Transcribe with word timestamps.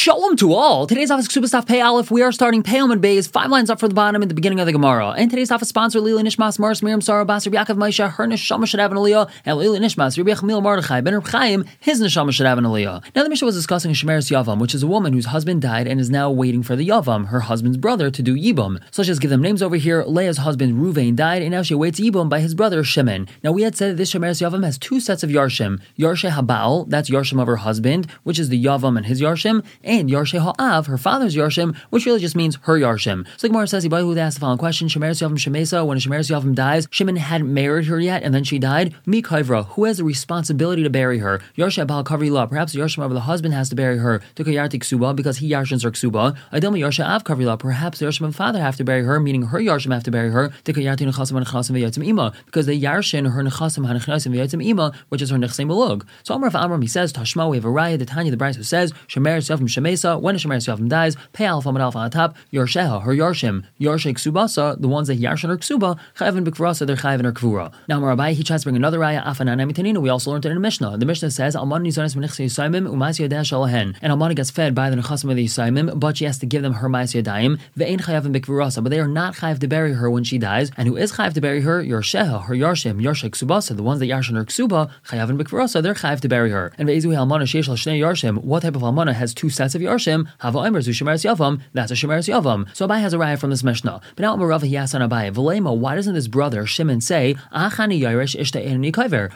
Shalom 0.00 0.34
to 0.36 0.54
all. 0.54 0.86
Today's 0.86 1.10
office 1.10 1.28
Ksubas 1.28 1.52
Daf 1.52 1.66
Pay 1.66 1.82
Aleph. 1.82 2.10
We 2.10 2.22
are 2.22 2.32
starting 2.32 2.62
Payom 2.62 2.98
Bays, 3.02 3.26
five 3.26 3.50
lines 3.50 3.68
up 3.68 3.78
for 3.78 3.86
the 3.86 3.94
bottom 3.94 4.22
at 4.22 4.30
the 4.30 4.34
beginning 4.34 4.58
of 4.58 4.64
the 4.64 4.72
Gemara. 4.72 5.10
And 5.10 5.28
today's 5.28 5.50
office 5.50 5.68
sponsor 5.68 6.00
Lila 6.00 6.22
Nishmas, 6.22 6.58
Mars, 6.58 6.82
Miriam 6.82 7.02
Sarah, 7.02 7.26
Basar, 7.26 7.52
Yaakov, 7.52 7.76
Maisha, 7.76 8.10
her 8.12 8.26
Neshama 8.26 8.66
should 8.66 8.80
have 8.80 8.92
an 8.92 8.96
Aliyah, 8.96 9.30
and 9.44 9.58
Lila 9.58 9.78
Nishmas, 9.78 10.16
Rabbi 10.16 10.30
Chamil 10.30 10.62
Mordechai, 10.62 11.02
Ben 11.02 11.20
Chaim, 11.20 11.66
his 11.80 12.00
Neshama 12.00 12.32
should 12.32 12.46
have 12.46 12.56
an 12.56 12.64
Aliyah. 12.64 13.04
Now 13.14 13.24
the 13.24 13.28
Mishnah 13.28 13.44
was 13.44 13.54
discussing 13.54 13.92
Shemeres 13.92 14.30
Yavam, 14.30 14.58
which 14.58 14.74
is 14.74 14.82
a 14.82 14.86
woman 14.86 15.12
whose 15.12 15.26
husband 15.26 15.60
died 15.60 15.86
and 15.86 16.00
is 16.00 16.08
now 16.08 16.30
waiting 16.30 16.62
for 16.62 16.76
the 16.76 16.88
Yavam, 16.88 17.26
her 17.26 17.40
husband's 17.40 17.76
brother, 17.76 18.10
to 18.10 18.22
do 18.22 18.34
Yibum. 18.34 18.78
So 18.92 19.02
let's 19.02 19.08
just 19.08 19.20
give 19.20 19.30
them 19.30 19.42
names 19.42 19.62
over 19.62 19.76
here. 19.76 20.02
Leah's 20.04 20.38
husband 20.38 20.80
Ruvain 20.80 21.14
died, 21.14 21.42
and 21.42 21.50
now 21.50 21.60
she 21.60 21.74
awaits 21.74 22.00
Yibum 22.00 22.30
by 22.30 22.40
his 22.40 22.54
brother 22.54 22.82
Shimon. 22.84 23.28
Now 23.44 23.52
we 23.52 23.64
had 23.64 23.76
said 23.76 23.90
that 23.90 23.96
this 23.96 24.14
Shemeres 24.14 24.40
Yavam 24.40 24.64
has 24.64 24.78
two 24.78 24.98
sets 24.98 25.22
of 25.22 25.28
Yarshim. 25.28 25.78
Yarshe 25.98 26.30
Habal, 26.30 26.88
that's 26.88 27.10
Yarshim 27.10 27.38
of 27.38 27.46
her 27.46 27.56
husband, 27.56 28.10
which 28.22 28.38
is 28.38 28.48
the 28.48 28.64
Yavam 28.64 28.96
and 28.96 29.04
his 29.04 29.20
Yarshim, 29.20 29.62
and 29.90 30.08
Yarshe 30.08 30.38
Ha'av, 30.38 30.86
her 30.86 30.96
father's 30.96 31.34
Yarshim, 31.34 31.76
which 31.90 32.06
really 32.06 32.20
just 32.20 32.36
means 32.36 32.56
her 32.62 32.78
Yarshim. 32.78 33.26
So 33.36 33.48
Gemara 33.48 33.66
says, 33.66 33.84
who 33.84 34.18
asked 34.18 34.36
the 34.36 34.40
following 34.40 34.56
question, 34.56 34.86
Shemeres 34.86 35.20
Yavam 35.20 35.34
Shemesa, 35.36 35.84
when 35.84 35.98
Shemeres 35.98 36.30
Yavam 36.30 36.54
dies, 36.54 36.86
Shimon 36.92 37.16
hadn't 37.16 37.52
married 37.52 37.86
her 37.86 37.98
yet, 37.98 38.22
and 38.22 38.32
then 38.32 38.44
she 38.44 38.60
died. 38.60 38.94
Mi 39.04 39.20
Kaivra, 39.20 39.66
who 39.70 39.86
has 39.86 39.96
the 39.96 40.04
responsibility 40.04 40.84
to 40.84 40.90
bury 40.90 41.18
her? 41.18 41.40
Yarshe 41.56 41.84
Baal 41.84 42.04
Kavri 42.04 42.30
La, 42.30 42.46
perhaps 42.46 42.72
Yarshim 42.72 43.04
of 43.04 43.12
the 43.12 43.22
husband 43.22 43.52
has 43.52 43.68
to 43.70 43.74
bury 43.74 43.98
her, 43.98 44.22
to 44.36 44.44
Kayarti 44.44 44.78
Ksuba, 44.78 45.16
because 45.16 45.38
he 45.38 45.50
Yarshins 45.50 45.82
her 45.82 45.90
Ksuba. 45.90 46.36
Adama 46.52 46.78
Yarshe 46.78 47.04
Av 47.04 47.24
Kavri 47.24 47.44
La, 47.44 47.56
perhaps 47.56 48.00
Yarshim 48.00 48.26
the 48.28 48.32
father 48.32 48.60
have 48.60 48.76
to 48.76 48.84
bury 48.84 49.02
her, 49.02 49.18
meaning 49.18 49.42
her 49.42 49.58
Yarshim 49.58 49.92
have 49.92 50.04
to 50.04 50.12
bury 50.12 50.30
her, 50.30 50.52
to 50.62 50.72
Kayarti 50.72 51.00
and 51.00 51.12
Nechasim 51.12 51.74
V'yatzim 51.76 52.06
Ima, 52.06 52.32
because 52.46 52.66
they 52.66 52.78
Yarshin 52.78 53.32
her 53.32 53.42
Nechasim 53.42 53.84
Hanechnasim 53.84 54.32
V'yatzim 54.32 54.64
Ima, 54.64 54.92
which 55.08 55.20
is 55.20 55.30
her 55.30 55.36
Nechsem 55.36 55.66
Malug. 55.66 56.06
So 56.22 56.34
Amar 56.36 56.50
Rav 56.50 56.64
Amram, 56.64 56.82
he 56.82 56.88
says, 56.88 57.12
Tashma, 57.12 57.50
we 57.50 57.56
have 57.56 57.64
a 57.64 57.68
raya, 57.68 57.98
the 57.98 58.06
Tanya, 58.06 58.30
the 58.30 58.36
brisa 58.36 58.56
who 58.56 58.62
says, 58.62 58.92
Shemeres 59.08 59.50
Yavam 59.50 59.79
Shemesa, 59.80 60.20
when 60.20 60.34
a 60.34 60.38
Shemeres 60.38 60.68
Yavam 60.68 60.88
dies, 60.88 61.16
pay 61.32 61.46
alpha 61.46 61.68
and 61.68 61.78
alpha 61.78 61.98
on 61.98 62.10
top, 62.10 62.36
Yarsheha, 62.52 63.02
her 63.02 63.14
Yarshim, 63.14 63.64
Yarshe 63.80 64.12
Ksubasa, 64.14 64.80
the 64.80 64.88
ones 64.88 65.08
that 65.08 65.18
Yarshin 65.18 65.48
her 65.48 65.56
Ksuba, 65.56 65.98
Chayavin 66.16 66.46
Bikvrasa, 66.46 66.86
they're 66.86 66.96
Chayavin 66.96 67.24
her 67.24 67.32
Kvura. 67.32 67.72
Now 67.88 68.00
Marabai, 68.00 68.32
he 68.32 68.44
tries 68.44 68.62
to 68.62 68.66
bring 68.66 68.76
another 68.76 68.98
raya, 68.98 69.24
Afanan 69.24 69.60
Amitanina, 69.60 69.98
we 69.98 70.08
also 70.08 70.30
learned 70.30 70.46
it 70.46 70.50
in 70.50 70.54
the 70.54 70.60
Mishnah. 70.60 70.98
The 70.98 71.06
Mishnah 71.06 71.30
says, 71.30 71.56
Alman 71.56 71.84
Nizanis 71.84 72.14
Menichse 72.14 72.44
Yisaimim, 72.44 72.88
Umas 72.88 73.18
Yadah 73.18 73.40
Shalahen. 73.40 73.96
And 74.02 74.12
Alman 74.12 74.34
gets 74.34 74.50
fed 74.50 74.74
by 74.74 74.90
the 74.90 74.96
Nechasim 74.96 75.30
of 75.30 75.36
the 75.36 75.46
Yisaimim, 75.46 75.98
but 75.98 76.16
she 76.16 76.24
has 76.24 76.38
to 76.38 76.46
give 76.46 76.62
them 76.62 76.74
her 76.74 76.88
Mas 76.88 77.12
Yadayim, 77.12 77.58
Ve'ain 77.76 78.00
Chayavin 78.00 78.36
Bikvrasa, 78.36 78.82
but 78.82 78.90
they 78.90 79.00
are 79.00 79.08
not 79.08 79.34
Chayav 79.36 79.58
to 79.60 79.68
bury 79.68 79.94
her 79.94 80.10
when 80.10 80.24
she 80.24 80.38
dies, 80.38 80.70
and 80.76 80.88
who 80.88 80.96
is 80.96 81.12
Chayav 81.12 81.34
to 81.34 81.40
bury 81.40 81.62
her? 81.62 81.82
Yarsheha, 81.82 82.44
her 82.44 82.54
Yarshim, 82.54 83.00
Yarshe 83.00 83.30
Ksubasa, 83.30 83.76
the 83.76 83.82
ones 83.82 84.00
that 84.00 84.06
Yarshin 84.06 84.36
her 84.36 84.44
Ksuba, 84.44 84.90
Chayavin 85.08 85.40
Bikvrasa, 85.40 85.82
they're 85.82 85.94
Chayav 85.94 86.20
to 86.20 86.28
bury 86.28 86.50
her. 86.50 86.72
And 86.78 86.88
Ve'ezu 86.88 87.06
Almana 87.06 87.42
Sheish 87.42 87.70
Shnei 87.70 88.00
Yarshim, 88.00 88.38
what 88.42 88.62
type 88.62 88.76
of 88.76 88.82
Almana 88.82 89.12
has 89.12 89.32
two 89.34 89.50
sets 89.50 89.69
of 89.74 89.82
Yarshim? 89.82 90.28
Hava 90.38 90.58
Omer 90.58 90.80
Zu 90.80 90.92
Shemeres 90.92 91.24
Yavam, 91.24 91.60
that's 91.72 91.90
a 91.90 91.94
Shemeres 91.94 92.28
Yavam. 92.28 92.74
So 92.74 92.86
Abai 92.86 93.00
has 93.00 93.14
a 93.14 93.18
raya 93.18 93.38
from 93.38 93.50
this 93.50 93.62
Mishnah. 93.62 94.00
But 94.16 94.22
now 94.22 94.36
Marava 94.36 94.64
he 94.64 94.76
asks 94.76 94.94
on 94.94 95.08
Abai, 95.08 95.32
Velema, 95.32 95.76
why 95.76 95.94
doesn't 95.94 96.14
this 96.14 96.28
brother 96.28 96.66
Shimon 96.66 97.00
say, 97.00 97.36
Achani 97.52 98.00
Yairish 98.00 98.38
Ishta? 98.38 98.60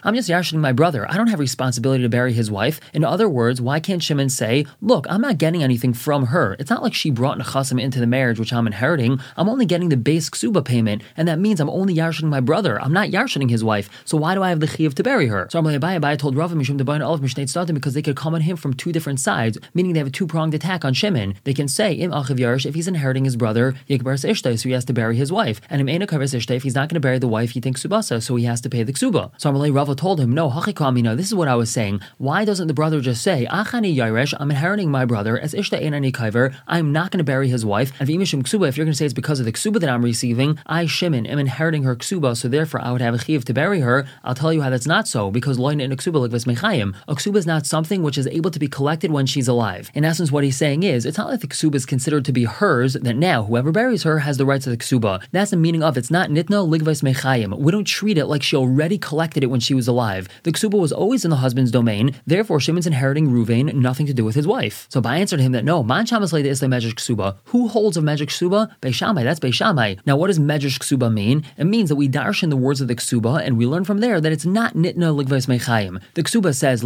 I'm 0.05 0.15
just 0.15 0.29
Yarshin 0.29 0.59
my 0.59 0.73
brother. 0.73 1.11
I 1.11 1.17
don't 1.17 1.29
have 1.29 1.39
responsibility 1.41 2.03
to 2.03 2.09
bury 2.09 2.33
his 2.33 2.51
wife. 2.51 2.81
In 2.93 3.05
other 3.05 3.29
words, 3.29 3.61
why 3.61 3.81
can't 3.81 4.03
Shimon 4.03 4.29
say, 4.29 4.67
Look, 4.81 5.07
I'm 5.09 5.21
not 5.21 5.39
getting 5.39 5.63
anything 5.63 5.93
from 5.93 6.27
her. 6.27 6.57
It's 6.59 6.71
not 6.71 6.83
like 6.83 6.95
she 6.95 7.11
brought 7.11 7.39
Nechasim 7.39 7.81
into 7.81 8.01
the 8.01 8.07
marriage, 8.07 8.39
which 8.39 8.53
I'm 8.53 8.67
inheriting. 8.67 9.21
I'm 9.37 9.49
only 9.49 9.67
getting 9.67 9.89
the 9.89 9.97
base 9.97 10.31
ksuba 10.31 10.65
payment, 10.65 11.03
and 11.17 11.29
that 11.29 11.39
means 11.39 11.61
I'm 11.61 11.71
only 11.71 11.95
Yarshining 11.95 12.29
my 12.29 12.41
brother. 12.41 12.81
I'm 12.81 12.93
not 12.93 13.09
Yarshining 13.09 13.51
his 13.51 13.65
wife. 13.65 13.89
So 14.05 14.17
why 14.17 14.35
do 14.35 14.43
I 14.43 14.51
have 14.51 14.61
the 14.61 14.67
chiv 14.67 14.95
to 14.97 15.03
bury 15.03 15.27
her? 15.29 15.49
So 15.51 15.61
Abai 15.63 16.01
Abai 16.01 16.19
told 16.19 16.37
Rava 16.37 16.55
Mishum 16.55 16.79
to 16.79 16.85
buy 16.85 16.97
an 16.97 17.03
olive 17.03 17.21
Mishneit 17.21 17.49
Statim 17.49 17.75
because 17.75 17.95
they 17.95 18.03
could 18.03 18.17
come 18.17 18.35
on 18.35 18.43
him 18.43 18.57
from 18.57 18.75
two 18.75 18.93
different 18.93 19.21
sides, 19.21 19.59
meaning 19.75 19.93
they 19.93 19.99
have 19.99 20.09
a 20.09 20.11
two 20.25 20.29
pronged 20.29 20.55
attack 20.55 20.85
on 20.85 20.95
Shimon. 20.95 21.35
They 21.45 21.53
can 21.53 21.69
say, 21.69 21.93
Im 21.93 22.11
Achiv 22.11 22.65
if 22.65 22.75
he's 22.75 22.89
inheriting 22.89 23.25
his 23.25 23.37
brother, 23.37 23.75
Yikbar 23.89 24.15
Ishtai, 24.25 24.59
so 24.59 24.69
he 24.69 24.73
has 24.73 24.85
to 24.87 24.93
bury 24.93 25.17
his 25.17 25.31
wife. 25.31 25.61
And 25.69 25.81
Im 25.81 25.89
Ena 25.89 26.07
Ishtai, 26.07 26.57
if 26.57 26.63
he's 26.63 26.75
not 26.75 26.89
going 26.89 26.95
to 26.95 27.01
bury 27.01 27.19
the 27.19 27.29
wife, 27.29 27.51
he 27.51 27.61
thinks 27.61 27.83
Subasa, 27.83 28.23
so 28.23 28.37
he 28.37 28.45
has 28.45 28.61
to 28.63 28.71
pay 28.71 28.83
the 28.83 28.93
Ksuba. 28.93 29.33
So 29.37 29.51
Amalei 29.51 29.75
Rava 29.75 29.95
told 29.95 30.21
him, 30.21 30.33
No, 30.33 30.51
Hachikamina, 30.51 31.17
this 31.17 31.27
is 31.27 31.35
what 31.35 31.49
I 31.49 31.57
was 31.57 31.71
saying. 31.71 32.01
Why 32.19 32.45
doesn't 32.45 32.69
the 32.69 32.75
brother 32.75 33.01
just 33.01 33.23
say, 33.23 33.47
Achani 33.51 33.95
Yaresh, 33.95 34.35
I'm 34.41 34.51
inheriting 34.51 34.91
my 34.91 35.05
brother, 35.05 35.39
as 35.39 35.53
Ishta 35.53 35.83
Enani 35.83 36.13
Kaiver, 36.13 36.55
I'm 36.67 36.93
not 36.93 37.11
going 37.11 37.19
to 37.19 37.25
bury 37.25 37.49
his 37.49 37.65
wife. 37.67 37.93
And 38.01 38.09
Vimishim 38.09 38.43
Ksuba, 38.43 38.69
if 38.69 38.77
you're 38.77 38.87
going 38.87 38.93
to 38.93 38.97
say 38.97 39.05
it's 39.05 39.15
because 39.15 39.41
of 39.41 39.47
the 39.47 39.53
Ksuba 39.53 39.81
that 39.81 39.91
I'm 39.91 40.05
receiving, 40.05 40.59
I, 40.67 40.87
Shimon, 40.87 41.27
am 41.27 41.39
inheriting 41.39 41.83
her 41.83 41.97
Ksuba, 41.97 42.37
so 42.37 42.49
therefore 42.49 42.81
I 42.81 42.93
would 42.93 43.03
have 43.03 43.15
a 43.15 43.19
chiv 43.19 43.45
to 43.45 43.53
bury 43.53 43.81
her. 43.81 44.07
I'll 44.23 44.35
tell 44.35 44.53
you 44.53 44.63
how 44.63 44.71
that's 44.71 44.87
not 44.87 45.07
so, 45.07 45.31
because 45.31 45.59
Loin 45.59 45.81
in 45.81 45.93
a 45.93 45.97
Ksuba 45.97 46.21
like 46.21 46.31
Mechayim. 46.31 46.95
A 47.09 47.15
Ksuba 47.15 47.37
is 47.37 47.47
not 47.47 47.67
something 47.67 48.03
which 48.03 48.17
is 48.17 48.27
able 48.29 48.51
to 48.51 48.59
be 48.59 48.69
collected 48.69 49.11
when 49.11 49.27
she's 49.27 49.49
alive. 49.49 49.91
Essence, 50.15 50.31
what 50.31 50.45
he's 50.45 50.57
saying 50.57 50.85
is, 50.85 51.05
it's 51.05 51.19
not 51.19 51.29
like 51.29 51.41
the 51.41 51.49
Ksuba 51.49 51.75
is 51.75 51.85
considered 51.85 52.25
to 52.27 52.33
be 52.33 52.45
hers, 52.45 52.93
that 52.93 53.17
now 53.17 53.43
whoever 53.43 53.73
buries 53.73 54.05
her 54.05 54.21
has 54.21 54.37
the 54.37 54.47
rights 54.47 54.65
of 54.65 54.71
the 54.71 54.77
Ksuba. 54.77 55.25
That's 55.33 55.51
the 55.51 55.57
meaning 55.57 55.83
of 55.83 55.97
it's 55.97 56.11
not 56.11 56.31
Nitna 56.31 56.69
Ligvais 56.69 57.03
Mechayim. 57.03 57.59
We 57.59 57.73
don't 57.73 57.85
treat 57.85 58.17
it 58.17 58.27
like 58.27 58.45
she 58.45 58.55
already 58.55 58.97
collected 58.97 59.43
it 59.43 59.49
when 59.49 59.59
she 59.59 59.75
was 59.75 59.89
alive. 59.89 60.29
The 60.45 60.53
Ksuba 60.53 60.79
was 60.79 60.93
always 60.93 61.25
in 61.25 61.31
the 61.31 61.39
husband's 61.39 61.73
domain, 61.73 62.15
therefore 62.27 62.61
Shimon's 62.61 62.87
inheriting 62.87 63.29
Ruvain, 63.29 63.75
nothing 63.75 64.07
to 64.07 64.15
do 64.15 64.25
with 64.25 64.37
his 64.37 64.47
wife. 64.47 64.87
So 64.89 65.03
I 65.05 65.19
answered 65.19 65.41
him 65.41 65.51
that 65.51 65.65
no, 65.65 65.83
Man 65.83 66.07
Shamas 66.07 66.31
the 66.31 66.49
Islam 66.49 66.71
Medrash 66.71 66.95
Ksuba. 66.95 67.37
Who 67.47 67.67
holds 67.67 67.97
of 67.97 68.05
Medrash 68.05 68.29
Ksuba? 68.29 68.71
Beishamai, 68.81 69.25
that's 69.25 69.41
Beishamai. 69.41 69.99
Now 70.07 70.17
what 70.17 70.29
does 70.29 70.39
Medrash 70.39 70.79
Ksuba 70.79 71.13
mean? 71.13 71.45
It 71.59 71.65
means 71.65 71.89
that 71.89 71.97
we 71.97 72.09
darshan 72.09 72.51
the 72.51 72.57
words 72.57 72.81
of 72.81 72.87
the 72.87 72.95
Ksuba 72.95 73.45
and 73.45 73.59
we 73.59 73.67
learn 73.67 73.85
from 73.85 73.99
there 73.99 74.21
that 74.21 74.31
it's 74.31 74.47
not 74.47 74.75
Nitna 74.75 75.13
Ligvais 75.13 75.49
Mechayim. 75.49 76.01
The 76.15 76.23
Ksuba 76.23 76.55
says, 76.55 76.85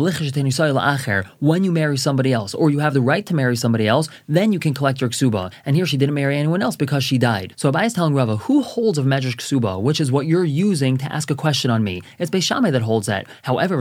when 1.38 1.64
you 1.64 1.72
marry 1.72 1.96
somebody 1.96 2.32
else, 2.32 2.54
or 2.54 2.70
you 2.70 2.78
have 2.78 2.94
the 2.94 3.00
right 3.00 3.17
to 3.26 3.34
marry 3.34 3.56
somebody 3.56 3.86
else, 3.86 4.08
then 4.28 4.52
you 4.52 4.58
can 4.58 4.74
collect 4.74 5.00
your 5.00 5.10
Ksuba. 5.10 5.52
And 5.66 5.76
here 5.76 5.86
she 5.86 5.96
didn't 5.96 6.14
marry 6.14 6.36
anyone 6.36 6.62
else 6.62 6.76
because 6.76 7.04
she 7.04 7.18
died. 7.18 7.54
So 7.56 7.70
Abai 7.70 7.86
is 7.86 7.92
telling 7.92 8.14
Rava, 8.14 8.36
who 8.36 8.62
holds 8.62 8.98
of 8.98 9.06
Medrash 9.06 9.36
Ksuba, 9.36 9.80
which 9.80 10.00
is 10.00 10.12
what 10.12 10.26
you're 10.26 10.44
using 10.44 10.96
to 10.98 11.12
ask 11.12 11.30
a 11.30 11.34
question 11.34 11.70
on 11.70 11.84
me? 11.84 12.02
It's 12.18 12.30
Beishamai 12.30 12.72
that 12.72 12.82
holds 12.82 13.06
that. 13.06 13.26
However, 13.42 13.78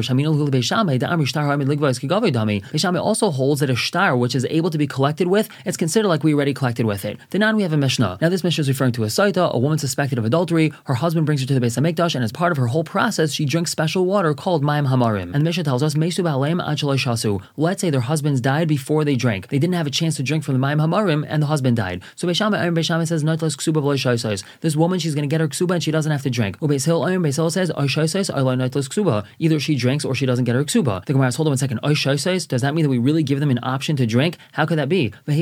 Beishamai 2.77 3.01
also 3.01 3.31
holds 3.31 3.59
that 3.61 3.69
a 3.69 3.75
shtar 3.75 4.17
which 4.17 4.35
is 4.35 4.45
able 4.49 4.69
to 4.69 4.77
be 4.77 4.87
collected 4.87 5.27
with, 5.27 5.49
it's 5.65 5.77
considered 5.77 6.07
like 6.07 6.23
we 6.23 6.33
already 6.33 6.53
collected 6.53 6.85
with 6.85 7.05
it. 7.05 7.17
Then 7.29 7.43
on 7.43 7.55
we 7.55 7.63
have 7.63 7.73
a 7.73 7.77
Mishnah. 7.77 8.17
Now 8.21 8.29
this 8.29 8.43
Mishnah 8.43 8.61
is 8.61 8.69
referring 8.69 8.93
to 8.93 9.03
a 9.03 9.07
Saita, 9.07 9.51
a 9.51 9.59
woman 9.59 9.77
suspected 9.77 10.17
of 10.17 10.25
adultery. 10.25 10.73
Her 10.85 10.95
husband 10.95 11.25
brings 11.25 11.41
her 11.41 11.47
to 11.47 11.53
the 11.53 11.65
Beis 11.65 11.77
Hamikdash, 11.79 12.15
and 12.15 12.23
as 12.23 12.31
part 12.31 12.51
of 12.51 12.57
her 12.57 12.67
whole 12.67 12.83
process, 12.83 13.31
she 13.31 13.45
drinks 13.45 13.71
special 13.71 14.05
water 14.05 14.33
called 14.33 14.63
Mayim 14.63 14.87
Hamarim. 14.87 15.33
And 15.33 15.35
the 15.35 15.43
Mishnah 15.43 15.63
tells 15.63 15.83
us, 15.83 15.95
Mesu. 15.95 16.23
Let's 17.57 17.81
say 17.81 17.89
their 17.89 18.01
husbands 18.01 18.41
died 18.41 18.67
before 18.67 19.05
they 19.05 19.15
drank. 19.15 19.26
They 19.49 19.59
didn't 19.59 19.75
have 19.75 19.88
a 19.88 19.91
chance 19.91 20.15
to 20.17 20.23
drink 20.23 20.43
from 20.43 20.53
the 20.53 20.59
Mayim 20.59 20.79
Hamarim, 20.79 21.25
and 21.27 21.41
the 21.41 21.47
husband 21.47 21.77
died. 21.77 22.03
So 22.15 22.27
Beishamai 22.27 22.59
Iron 22.59 22.75
Beishamai 22.75 23.07
says, 23.07 23.23
Noitlas 23.23 23.55
Ksuba 23.55 23.81
V'lo 23.81 24.43
This 24.61 24.75
woman, 24.75 24.99
she's 24.99 25.15
going 25.15 25.27
to 25.27 25.33
get 25.33 25.41
her 25.41 25.47
Ksuba 25.47 25.75
and 25.75 25.83
she 25.83 25.91
doesn't 25.91 26.11
have 26.11 26.23
to 26.23 26.29
drink. 26.29 26.59
Ubeis 26.59 26.85
Hill 26.85 27.03
Iron 27.03 27.21
Beis 27.21 27.35
Hillel 27.35 27.51
says, 27.51 27.71
Oishaisais 27.71 28.33
Oilo 28.33 28.55
Noitlas 28.55 28.87
Ksuba. 28.87 29.25
Either 29.39 29.59
she 29.59 29.75
drinks 29.75 30.05
or 30.05 30.16
she 30.16 30.25
doesn't 30.25 30.45
get 30.45 30.55
her 30.55 30.63
Ksuba. 30.63 31.05
The 31.05 31.13
Gemara 31.13 31.31
hold 31.35 31.47
on 31.47 31.51
one 31.51 31.57
second. 31.57 31.81
Oishaisais, 31.81 32.47
does 32.47 32.61
that 32.61 32.73
mean 32.73 32.83
that 32.83 32.89
we 32.89 32.97
really 32.97 33.23
give 33.23 33.39
them 33.39 33.51
an 33.51 33.59
option 33.63 33.95
to 33.97 34.05
drink? 34.05 34.37
How 34.53 34.66
could 34.66 34.77
that 34.77 34.89
be? 34.89 35.13
The 35.25 35.33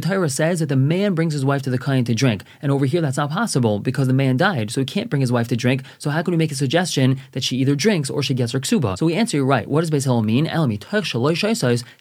Torah 0.00 0.30
says 0.30 0.60
that 0.60 0.68
the 0.68 0.76
man 0.76 1.14
brings 1.14 1.32
his 1.32 1.44
wife 1.44 1.62
to 1.62 1.70
the 1.70 1.78
kain 1.78 2.04
to 2.04 2.14
drink, 2.14 2.44
and 2.62 2.70
over 2.70 2.86
here 2.86 3.00
that's 3.00 3.16
not 3.16 3.30
possible 3.30 3.78
because 3.78 4.06
the 4.06 4.12
man 4.12 4.36
died, 4.36 4.70
so 4.70 4.80
he 4.80 4.84
can't 4.84 5.10
bring 5.10 5.20
his 5.20 5.32
wife 5.32 5.48
to 5.48 5.56
drink. 5.56 5.82
So 5.98 6.10
how 6.10 6.22
can 6.22 6.32
we 6.32 6.38
make 6.38 6.52
a 6.52 6.54
suggestion 6.54 7.20
that 7.32 7.42
she 7.42 7.56
either 7.56 7.74
drinks 7.74 8.10
or 8.10 8.22
she 8.22 8.34
gets 8.34 8.52
her 8.52 8.60
ksuba? 8.60 8.98
So 8.98 9.06
we 9.06 9.14
answer 9.14 9.36
you 9.36 9.44
right. 9.44 9.68
What 9.68 9.80
does 9.80 9.90
Beis 9.90 10.04
Hillel 10.04 10.22
mean? 10.22 10.46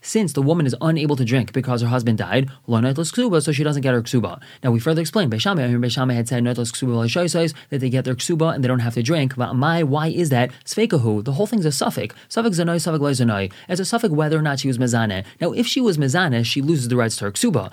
Since 0.02 0.34
the 0.34 0.42
woman 0.42 0.66
is 0.66 0.76
unable 0.82 1.16
to 1.16 1.26
drink 1.26 1.54
because 1.54 1.82
her 1.82 1.88
husband 1.88 2.18
died, 2.18 2.50
so 2.68 3.52
she 3.52 3.64
doesn't 3.64 3.82
get 3.82 3.94
her 3.94 4.02
ksuba. 4.02 4.42
Now 4.64 4.72
we 4.72 4.80
further 4.80 5.02
explain. 5.02 5.30
Beishamai, 5.30 5.70
Beishamai 5.80 6.14
had 6.14 6.28
said 6.28 6.44
ksuba 6.44 7.54
that 7.70 7.80
they 7.80 7.90
get 7.90 8.06
their 8.06 8.16
ksuba 8.16 8.56
and 8.56 8.64
they 8.64 8.68
don't 8.68 8.80
have 8.80 8.94
to 8.96 9.04
drink. 9.04 9.36
But 9.36 9.54
my, 9.54 9.84
why 9.84 10.08
is 10.08 10.30
that? 10.30 10.52
Sveikahu. 10.66 11.24
The 11.24 11.34
whole 11.34 11.48
thing's 11.48 11.66
a 11.66 11.70
safek. 11.70 12.12
Safek 12.30 12.54
zanoi, 12.56 12.78
safek 12.78 13.00
loizanoi. 13.00 13.52
It's 13.70 13.80
a 13.80 13.84
safek 13.84 14.10
whether 14.10 14.38
or 14.38 14.42
not 14.42 14.60
she 14.60 14.68
was 14.68 14.78
mezane. 14.78 15.24
Now 15.42 15.52
if 15.52 15.68
she 15.68 15.82
was 15.82 15.98
mezane, 15.98 16.46
she 16.46 16.62
loses 16.62 16.88
the 16.88 16.96
rights 16.96 17.18
to 17.18 17.26
her 17.26 17.32
ksuba. 17.32 17.72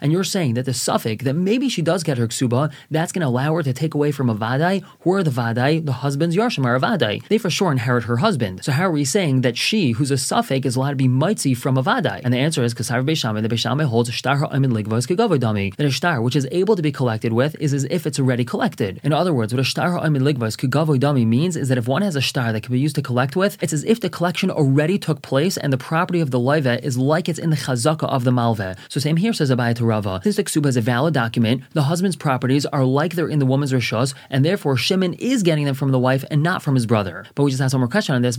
And 0.00 0.12
you're 0.12 0.24
saying 0.24 0.54
that 0.54 0.64
the 0.64 0.72
safek 0.72 1.22
that 1.22 1.34
maybe 1.34 1.68
she 1.68 1.82
does 1.82 2.02
get 2.02 2.18
her 2.18 2.28
ksuba, 2.28 2.72
that's 2.90 3.12
going 3.12 3.22
to 3.22 3.28
allow 3.28 3.54
her 3.54 3.62
to 3.62 3.72
take 3.72 3.94
away 3.94 4.12
from 4.12 4.28
a 4.30 4.34
vadai. 4.34 4.82
Who 5.00 5.12
are 5.12 5.22
the 5.22 5.30
vadai? 5.30 5.84
The 5.84 5.92
husband's 5.92 6.36
yarshim 6.36 6.64
are 6.64 6.76
a 6.76 6.80
vadai. 6.80 7.26
They 7.28 7.38
for 7.38 7.50
sure 7.50 7.72
inherit 7.72 8.04
her 8.04 8.18
husband. 8.18 8.64
So 8.64 8.72
how 8.72 8.84
are 8.84 8.90
we 8.90 9.04
saying 9.04 9.42
that 9.42 9.49
she, 9.56 9.92
who's 9.92 10.10
a 10.10 10.14
safek, 10.14 10.64
is 10.64 10.76
allowed 10.76 10.90
to 10.90 10.96
be 10.96 11.08
mitzi 11.08 11.54
from 11.54 11.76
a 11.76 11.82
vadai? 11.82 12.20
And 12.24 12.32
the 12.32 12.38
answer 12.38 12.62
is 12.62 12.74
Kasar 12.74 13.04
Beishamai. 13.04 13.42
The 13.42 13.48
Beishamai 13.48 13.84
holds 13.84 14.12
shtar 14.12 14.36
ha'amin 14.36 14.70
ligvos 14.70 15.06
kegavodami. 15.06 15.74
That 15.76 15.86
a 15.86 15.90
shtar 15.90 16.20
which 16.20 16.36
is 16.36 16.46
able 16.50 16.76
to 16.76 16.82
be 16.82 16.92
collected 16.92 17.32
with 17.32 17.56
is 17.60 17.72
as 17.72 17.84
if 17.84 18.06
it's 18.06 18.18
already 18.18 18.44
collected. 18.44 19.00
In 19.02 19.12
other 19.12 19.32
words, 19.32 19.52
what 19.52 19.60
a 19.60 19.64
shtar 19.64 19.92
ha'amin 19.92 20.22
ligvos 20.22 20.56
kegavodami 20.56 21.26
means 21.26 21.56
is 21.56 21.68
that 21.68 21.78
if 21.78 21.88
one 21.88 22.02
has 22.02 22.16
a 22.16 22.20
shtar 22.20 22.52
that 22.52 22.62
can 22.62 22.72
be 22.72 22.80
used 22.80 22.96
to 22.96 23.02
collect 23.02 23.36
with, 23.36 23.62
it's 23.62 23.72
as 23.72 23.84
if 23.84 24.00
the 24.00 24.10
collection 24.10 24.50
already 24.50 24.98
took 24.98 25.22
place 25.22 25.56
and 25.56 25.72
the 25.72 25.78
property 25.78 26.20
of 26.20 26.30
the 26.30 26.38
loive 26.38 26.82
is 26.82 26.98
like 26.98 27.28
it's 27.28 27.38
in 27.38 27.50
the 27.50 27.56
chazaka 27.56 28.08
of 28.08 28.24
the 28.24 28.30
malve. 28.30 28.76
So 28.88 29.00
same 29.00 29.16
here 29.16 29.32
says 29.32 29.50
Abayat 29.50 29.80
Rava. 29.86 30.20
Since 30.22 30.36
the 30.36 30.44
ksuba 30.44 30.66
is 30.66 30.76
a 30.76 30.80
valid 30.80 31.14
document, 31.14 31.62
the 31.72 31.82
husband's 31.82 32.16
properties 32.16 32.66
are 32.66 32.84
like 32.84 33.14
they're 33.14 33.28
in 33.28 33.38
the 33.38 33.46
woman's 33.46 33.72
rishos, 33.72 34.14
and 34.28 34.44
therefore 34.44 34.76
Shimon 34.76 35.14
is 35.14 35.42
getting 35.42 35.64
them 35.64 35.74
from 35.74 35.90
the 35.90 35.98
wife 35.98 36.24
and 36.30 36.42
not 36.42 36.62
from 36.62 36.74
his 36.74 36.86
brother. 36.86 37.26
But 37.34 37.44
we 37.44 37.50
just 37.50 37.62
have 37.62 37.72
one 37.72 37.80
more 37.80 37.88
question 37.88 38.14
on 38.14 38.22
this. 38.22 38.36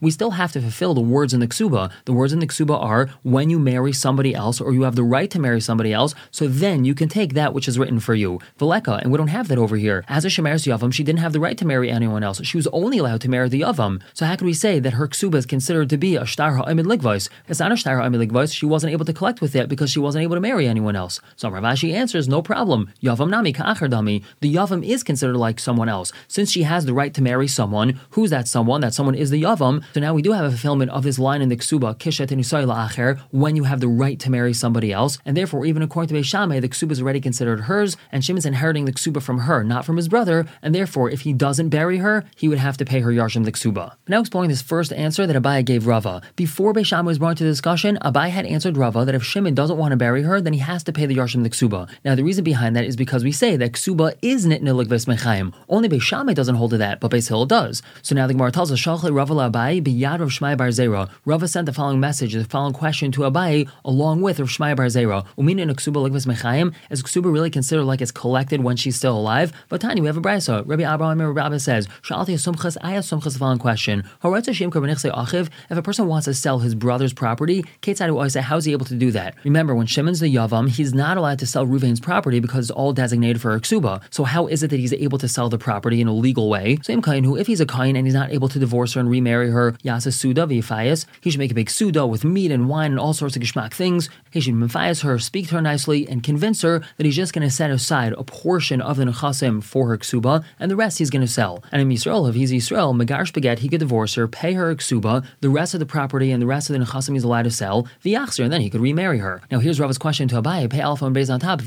We 0.00 0.10
still 0.10 0.30
have 0.30 0.52
to 0.52 0.60
fulfill 0.60 0.94
the 0.94 1.00
words 1.00 1.34
in 1.34 1.40
the 1.40 1.46
ksuba. 1.46 1.90
The 2.04 2.12
words 2.12 2.32
in 2.32 2.38
the 2.40 2.46
ksuba 2.46 2.82
are 2.82 3.08
when 3.22 3.50
you 3.50 3.58
marry 3.58 3.92
somebody 3.92 4.34
else 4.34 4.60
or 4.60 4.72
you 4.72 4.82
have 4.82 4.96
the 4.96 5.02
right 5.02 5.30
to 5.30 5.38
marry 5.38 5.60
somebody 5.60 5.92
else, 5.92 6.14
so 6.30 6.46
then 6.46 6.84
you 6.84 6.94
can 6.94 7.08
take 7.08 7.34
that 7.34 7.52
which 7.54 7.68
is 7.68 7.78
written 7.78 8.00
for 8.00 8.14
you. 8.14 8.40
Veleka, 8.58 9.00
and 9.02 9.10
we 9.12 9.18
don't 9.18 9.28
have 9.28 9.48
that 9.48 9.58
over 9.58 9.76
here. 9.76 10.04
As 10.08 10.24
a 10.24 10.28
Shemeres 10.28 10.66
Yavam, 10.66 10.92
she 10.92 11.04
didn't 11.04 11.20
have 11.20 11.32
the 11.32 11.40
right 11.40 11.58
to 11.58 11.66
marry 11.66 11.90
anyone 11.90 12.22
else. 12.22 12.40
She 12.44 12.56
was 12.56 12.66
only 12.68 12.98
allowed 12.98 13.20
to 13.22 13.28
marry 13.28 13.48
the 13.48 13.62
Yavam. 13.62 14.00
So 14.14 14.26
how 14.26 14.36
can 14.36 14.46
we 14.46 14.54
say 14.54 14.78
that 14.80 14.94
her 14.94 15.08
ksuba 15.08 15.36
is 15.36 15.46
considered 15.46 15.90
to 15.90 15.96
be 15.96 16.16
a 16.16 16.24
shtar 16.26 16.56
ha'amid 16.56 16.84
ligvais? 16.84 17.28
It's 17.48 17.60
not 17.60 17.72
a 17.72 17.76
shtar 17.76 17.98
ha'amid 18.00 18.28
ligvais. 18.28 18.54
She 18.54 18.66
wasn't 18.66 18.92
able 18.92 19.04
to 19.04 19.12
collect 19.12 19.40
with 19.40 19.56
it 19.56 19.68
because 19.68 19.90
she 19.90 19.98
wasn't 19.98 20.22
able 20.22 20.36
to 20.36 20.40
marry 20.40 20.66
anyone 20.66 20.96
else. 20.96 21.20
So 21.36 21.48
Rav 21.48 21.62
Ashi 21.62 21.92
answers, 21.92 22.28
no 22.28 22.42
problem. 22.42 22.92
Yavam 23.02 23.30
nami 23.30 23.52
ka'achar 23.52 23.88
dami. 23.90 24.22
The 24.40 24.54
Yavam 24.54 24.84
is 24.86 25.02
considered 25.02 25.36
like 25.36 25.58
someone 25.58 25.88
else. 25.88 26.12
Since 26.28 26.50
she 26.50 26.62
has 26.64 26.84
the 26.86 26.94
right 26.94 27.12
to 27.14 27.22
marry 27.22 27.48
someone, 27.48 27.95
who's 28.10 28.30
that 28.30 28.48
someone? 28.48 28.80
That 28.80 28.94
someone 28.94 29.14
is 29.14 29.30
the 29.30 29.42
Yavam. 29.42 29.84
So 29.94 30.00
now 30.00 30.14
we 30.14 30.22
do 30.22 30.32
have 30.32 30.44
a 30.44 30.50
fulfillment 30.50 30.90
of 30.90 31.02
this 31.02 31.18
line 31.18 31.42
in 31.42 31.48
the 31.48 31.56
Ksuba, 31.56 31.96
Kishet 31.96 32.28
acher, 32.28 33.20
when 33.30 33.56
you 33.56 33.64
have 33.64 33.80
the 33.80 33.88
right 33.88 34.18
to 34.20 34.30
marry 34.30 34.52
somebody 34.52 34.92
else. 34.92 35.18
And 35.24 35.36
therefore, 35.36 35.64
even 35.64 35.82
according 35.82 36.14
to 36.14 36.20
Beishameh, 36.20 36.60
the 36.60 36.68
Ksuba 36.68 36.92
is 36.92 37.02
already 37.02 37.20
considered 37.20 37.60
hers, 37.60 37.96
and 38.12 38.24
Shimon's 38.24 38.46
inheriting 38.46 38.84
the 38.84 38.92
Ksuba 38.92 39.22
from 39.22 39.40
her, 39.40 39.64
not 39.64 39.84
from 39.84 39.96
his 39.96 40.08
brother. 40.08 40.46
And 40.62 40.74
therefore, 40.74 41.10
if 41.10 41.22
he 41.22 41.32
doesn't 41.32 41.68
bury 41.70 41.98
her, 41.98 42.24
he 42.36 42.48
would 42.48 42.58
have 42.58 42.76
to 42.78 42.84
pay 42.84 43.00
her 43.00 43.10
Yarshim 43.10 43.44
the 43.44 43.52
Ksuba. 43.52 43.94
Now 44.08 44.20
exploring 44.20 44.50
this 44.50 44.62
first 44.62 44.92
answer 44.92 45.26
that 45.26 45.36
Abai 45.36 45.64
gave 45.64 45.86
Rava. 45.86 46.22
Before 46.36 46.72
Beishameh 46.72 47.06
was 47.06 47.18
brought 47.18 47.36
to 47.38 47.44
the 47.44 47.50
discussion, 47.50 47.98
Abai 48.02 48.28
had 48.30 48.46
answered 48.46 48.76
Rava 48.76 49.04
that 49.04 49.14
if 49.14 49.24
Shimon 49.24 49.54
doesn't 49.54 49.78
want 49.78 49.92
to 49.92 49.96
bury 49.96 50.22
her, 50.22 50.40
then 50.40 50.52
he 50.52 50.60
has 50.60 50.82
to 50.84 50.92
pay 50.92 51.06
the 51.06 51.16
Yarshim 51.16 51.42
the 51.42 51.50
Ksuba. 51.50 51.88
Now 52.04 52.14
the 52.14 52.24
reason 52.24 52.44
behind 52.44 52.76
that 52.76 52.84
is 52.84 52.96
because 52.96 53.24
we 53.24 53.32
say 53.32 53.56
that 53.56 53.72
Ksuba 53.72 54.16
is 54.22 54.46
Nitna 54.46 54.74
Ligves 54.74 55.06
Mechaim. 55.06 55.52
Only 55.68 55.88
Beishameh 55.88 56.34
doesn't 56.34 56.54
hold 56.54 56.70
to 56.70 56.78
that, 56.78 57.00
but 57.00 57.10
Beis 57.10 57.28
Hillel 57.28 57.46
does. 57.46 57.82
So 58.02 58.14
now 58.14 58.26
the 58.26 58.34
Gemara 58.34 58.52
tells 58.52 58.70
us, 58.72 58.78
Shalchle 58.78 59.14
Rava 59.14 59.34
Abai 59.34 59.82
biyad 59.82 60.20
Rav 60.20 60.30
Shmai 60.30 60.56
Bar 60.56 60.68
Zera. 60.68 61.10
Rava 61.24 61.48
sent 61.48 61.66
the 61.66 61.72
following 61.72 62.00
message, 62.00 62.34
the 62.34 62.44
following 62.44 62.72
question 62.72 63.12
to 63.12 63.22
Abai, 63.22 63.68
along 63.84 64.20
with 64.22 64.38
Rav 64.40 64.48
Shmai 64.48 64.76
Bar 64.76 64.86
Zera. 64.86 65.26
Umina 65.38 65.60
in 65.60 65.68
Ksuba 65.70 66.02
Ligves 66.02 66.26
Mechaim, 66.26 66.74
is 66.90 67.02
Ksuba 67.02 67.32
really 67.32 67.50
considered 67.50 67.84
like 67.84 68.00
it's 68.00 68.10
collected 68.10 68.62
when 68.62 68.76
she's 68.76 68.96
still 68.96 69.16
alive? 69.16 69.52
But 69.68 69.80
Tanya, 69.80 70.02
we 70.02 70.06
have 70.06 70.16
a 70.16 70.20
brisa. 70.20 70.62
Rabbi 70.66 70.82
Abraham 70.82 71.20
Rabbi 71.20 71.46
Abba 71.46 71.60
says, 71.60 71.86
Shalti 72.02 72.34
Sumchas, 72.34 72.76
have 72.82 73.04
Sumchas 73.04 73.32
the 73.34 73.38
following 73.38 73.58
question. 73.58 74.04
If 74.22 75.78
a 75.78 75.82
person 75.82 76.06
wants 76.06 76.24
to 76.24 76.34
sell 76.34 76.58
his 76.58 76.74
brother's 76.74 77.12
property, 77.12 77.64
how 77.86 78.56
is 78.56 78.64
he 78.64 78.72
able 78.72 78.86
to 78.86 78.94
do 78.94 79.10
that? 79.12 79.34
Remember, 79.44 79.74
when 79.74 79.86
Shimon's 79.86 80.20
the 80.20 80.34
Yavam, 80.34 80.68
he's 80.68 80.94
not 80.94 81.16
allowed 81.16 81.38
to 81.40 81.46
sell 81.46 81.66
Ruvain's 81.66 82.00
property 82.00 82.40
because 82.40 82.70
it's 82.70 82.70
all 82.70 82.92
designated 82.92 83.42
for 83.42 83.58
Ksuba. 83.58 84.02
So 84.10 84.24
how 84.24 84.46
is 84.46 84.62
it 84.62 84.70
that 84.70 84.80
he's 84.80 84.92
able 84.92 85.18
to 85.18 85.28
sell 85.28 85.48
the 85.48 85.58
property 85.58 86.00
in 86.00 86.08
a 86.08 86.12
legal 86.12 86.48
way? 86.48 86.78
Same 86.82 87.02
kain 87.02 87.24
who, 87.24 87.36
if 87.36 87.46
he's 87.46 87.60
a 87.60 87.66
kain 87.76 87.96
and 87.96 88.06
he's 88.06 88.14
not 88.14 88.32
able 88.32 88.48
to 88.48 88.58
divorce 88.58 88.94
her 88.94 89.00
and 89.00 89.10
remarry 89.10 89.50
her, 89.50 89.72
Yasa 89.84 90.12
Suda 90.12 90.46
v'Yifayas, 90.46 91.06
he 91.20 91.30
should 91.30 91.38
make 91.38 91.50
a 91.50 91.54
big 91.54 91.70
Suda 91.70 92.06
with 92.06 92.24
meat 92.24 92.50
and 92.50 92.68
wine 92.68 92.92
and 92.92 93.00
all 93.00 93.12
sorts 93.12 93.36
of 93.36 93.42
gishmak 93.42 93.72
things. 93.72 94.08
He 94.30 94.40
should 94.40 94.54
mifayas 94.54 95.02
her, 95.02 95.18
speak 95.18 95.48
to 95.48 95.56
her 95.56 95.62
nicely, 95.62 96.08
and 96.08 96.22
convince 96.22 96.62
her 96.62 96.82
that 96.96 97.06
he's 97.06 97.16
just 97.16 97.32
going 97.32 97.46
to 97.46 97.54
set 97.54 97.70
aside 97.70 98.12
a 98.14 98.24
portion 98.24 98.80
of 98.80 98.96
the 98.96 99.04
nechasim 99.04 99.62
for 99.62 99.88
her 99.88 99.98
ksuba, 99.98 100.44
and 100.58 100.70
the 100.70 100.76
rest 100.76 100.98
he's 100.98 101.10
going 101.10 101.26
to 101.26 101.32
sell. 101.32 101.62
And 101.72 101.82
in 101.82 101.88
Yisrael, 101.88 102.28
if 102.28 102.34
he's 102.34 102.52
Yisrael, 102.52 102.94
Megar 102.94 103.26
Spaghetti, 103.26 103.62
he 103.62 103.68
could 103.68 103.80
divorce 103.80 104.14
her, 104.14 104.26
pay 104.28 104.52
her 104.54 104.74
ksuba, 104.74 105.24
the 105.40 105.50
rest 105.50 105.74
of 105.74 105.80
the 105.80 105.86
property 105.86 106.30
and 106.30 106.42
the 106.42 106.46
rest 106.46 106.70
of 106.70 106.78
the 106.78 106.84
nechasim 106.84 107.12
he's 107.14 107.24
allowed 107.24 107.42
to 107.42 107.50
sell, 107.50 107.86
v'yachzer, 108.04 108.44
and 108.44 108.52
then 108.52 108.60
he 108.60 108.70
could 108.70 108.80
remarry 108.80 109.18
her. 109.18 109.42
Now 109.50 109.58
here's 109.58 109.80
Rava's 109.80 109.98
question 109.98 110.28
to 110.28 110.42
Abai, 110.42 110.68
pay 110.70 110.80
alpha 110.80 111.04
and 111.04 111.14
base 111.14 111.30
on 111.30 111.40
top. 111.40 111.60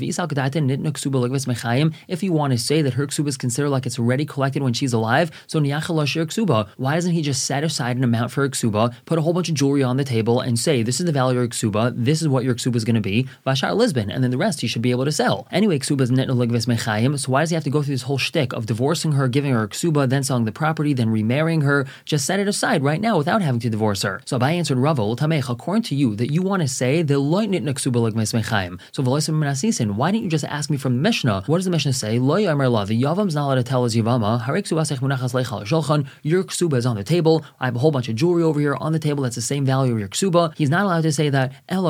you 2.22 2.32
want 2.32 2.52
to 2.52 2.58
say 2.58 2.82
that 2.82 2.94
her 2.94 3.06
ksuba 3.06 3.28
is 3.28 3.36
considered 3.36 3.70
like 3.70 3.86
it's 3.86 3.98
already 3.98 4.24
collected 4.24 4.62
when 4.62 4.72
she's 4.72 4.92
alive, 4.92 5.30
so 5.46 5.60
niyachal 5.60 5.94
why 6.76 6.94
doesn't 6.94 7.12
he 7.12 7.22
just 7.22 7.44
set 7.44 7.64
aside 7.64 7.96
an 7.96 8.04
amount 8.04 8.30
for 8.30 8.42
her 8.42 8.48
ksuba, 8.48 8.94
put 9.04 9.18
a 9.18 9.22
whole 9.22 9.32
bunch 9.32 9.48
of 9.48 9.54
jewelry 9.54 9.82
on 9.82 9.96
the 9.96 10.04
table, 10.04 10.40
and 10.40 10.58
say, 10.58 10.82
this 10.82 11.00
is 11.00 11.06
the 11.06 11.12
value 11.12 11.38
of 11.38 11.42
your 11.42 11.48
ksuba, 11.48 11.92
this 11.96 12.20
is 12.22 12.28
what 12.28 12.44
your 12.44 12.54
ksuba 12.54 12.76
is 12.76 12.84
going 12.84 12.94
to 12.94 13.00
be, 13.00 13.26
vashar 13.46 13.74
Lisbon, 13.74 14.10
and 14.10 14.22
then 14.22 14.30
the 14.30 14.38
rest 14.38 14.60
he 14.60 14.66
should 14.66 14.82
be 14.82 14.90
able 14.90 15.04
to 15.04 15.12
sell. 15.12 15.46
Anyway, 15.50 15.78
ksuba 15.78 16.02
is 16.02 16.10
netno 16.10 16.34
ligvis 16.34 16.66
mechayim, 16.66 17.18
so 17.18 17.32
why 17.32 17.40
does 17.40 17.50
he 17.50 17.54
have 17.54 17.64
to 17.64 17.70
go 17.70 17.82
through 17.82 17.94
this 17.94 18.02
whole 18.02 18.18
shtick 18.18 18.52
of 18.52 18.66
divorcing 18.66 19.12
her, 19.12 19.28
giving 19.28 19.52
her 19.52 19.68
ksuba, 19.68 20.08
then 20.08 20.22
selling 20.22 20.44
the 20.44 20.52
property, 20.52 20.92
then 20.92 21.10
remarrying 21.10 21.62
her? 21.62 21.86
Just 22.04 22.24
set 22.26 22.40
it 22.40 22.48
aside 22.48 22.82
right 22.82 23.00
now 23.00 23.18
without 23.18 23.42
having 23.42 23.60
to 23.60 23.70
divorce 23.70 24.02
her. 24.02 24.20
So 24.24 24.38
Abai 24.38 24.54
answered 24.54 24.78
Rava, 24.78 25.02
according 25.02 25.82
to 25.84 25.94
you, 25.94 26.14
that 26.16 26.32
you 26.32 26.42
want 26.42 26.62
to 26.62 26.68
say 26.68 27.02
the 27.02 27.14
loit 27.14 27.48
nitna 27.48 27.74
ksuba 27.74 28.10
ligvis 28.10 28.32
mechayim. 28.32 28.80
So 28.92 29.02
why 29.92 30.10
didn't 30.10 30.24
you 30.24 30.30
just 30.30 30.44
ask 30.44 30.70
me 30.70 30.76
from 30.76 30.96
the 30.96 31.02
Mishnah? 31.02 31.42
What 31.46 31.58
does 31.58 31.64
the 31.64 31.70
Mishnah 31.70 31.92
say? 31.92 32.18
Lo 32.18 32.36
la, 32.36 32.84
the 32.84 33.00
Yavam's 33.02 33.34
not 33.34 33.46
allowed 33.46 33.54
to 33.56 33.62
tell 33.62 33.84
his 33.84 33.96
Yavama, 33.96 34.40
your 36.22 36.44
ksuba 36.44 36.76
is 36.76 36.86
on 36.86 36.96
the 36.96 37.04
table. 37.04 37.44
I 37.58 37.66
have 37.66 37.76
a 37.76 37.78
whole 37.78 37.90
bunch 37.90 38.08
of 38.08 38.14
jewelry 38.14 38.42
over 38.42 38.60
here 38.60 38.76
on 38.76 38.92
the 38.92 38.98
table 38.98 39.22
that's 39.22 39.36
the 39.36 39.42
same 39.42 39.64
value 39.64 39.92
of 39.92 39.98
your 39.98 40.08
ksuba. 40.08 40.56
He's 40.56 40.70
not 40.70 40.84
allowed 40.84 41.02
to 41.02 41.12
say 41.12 41.28
that 41.30 41.52
all 41.70 41.86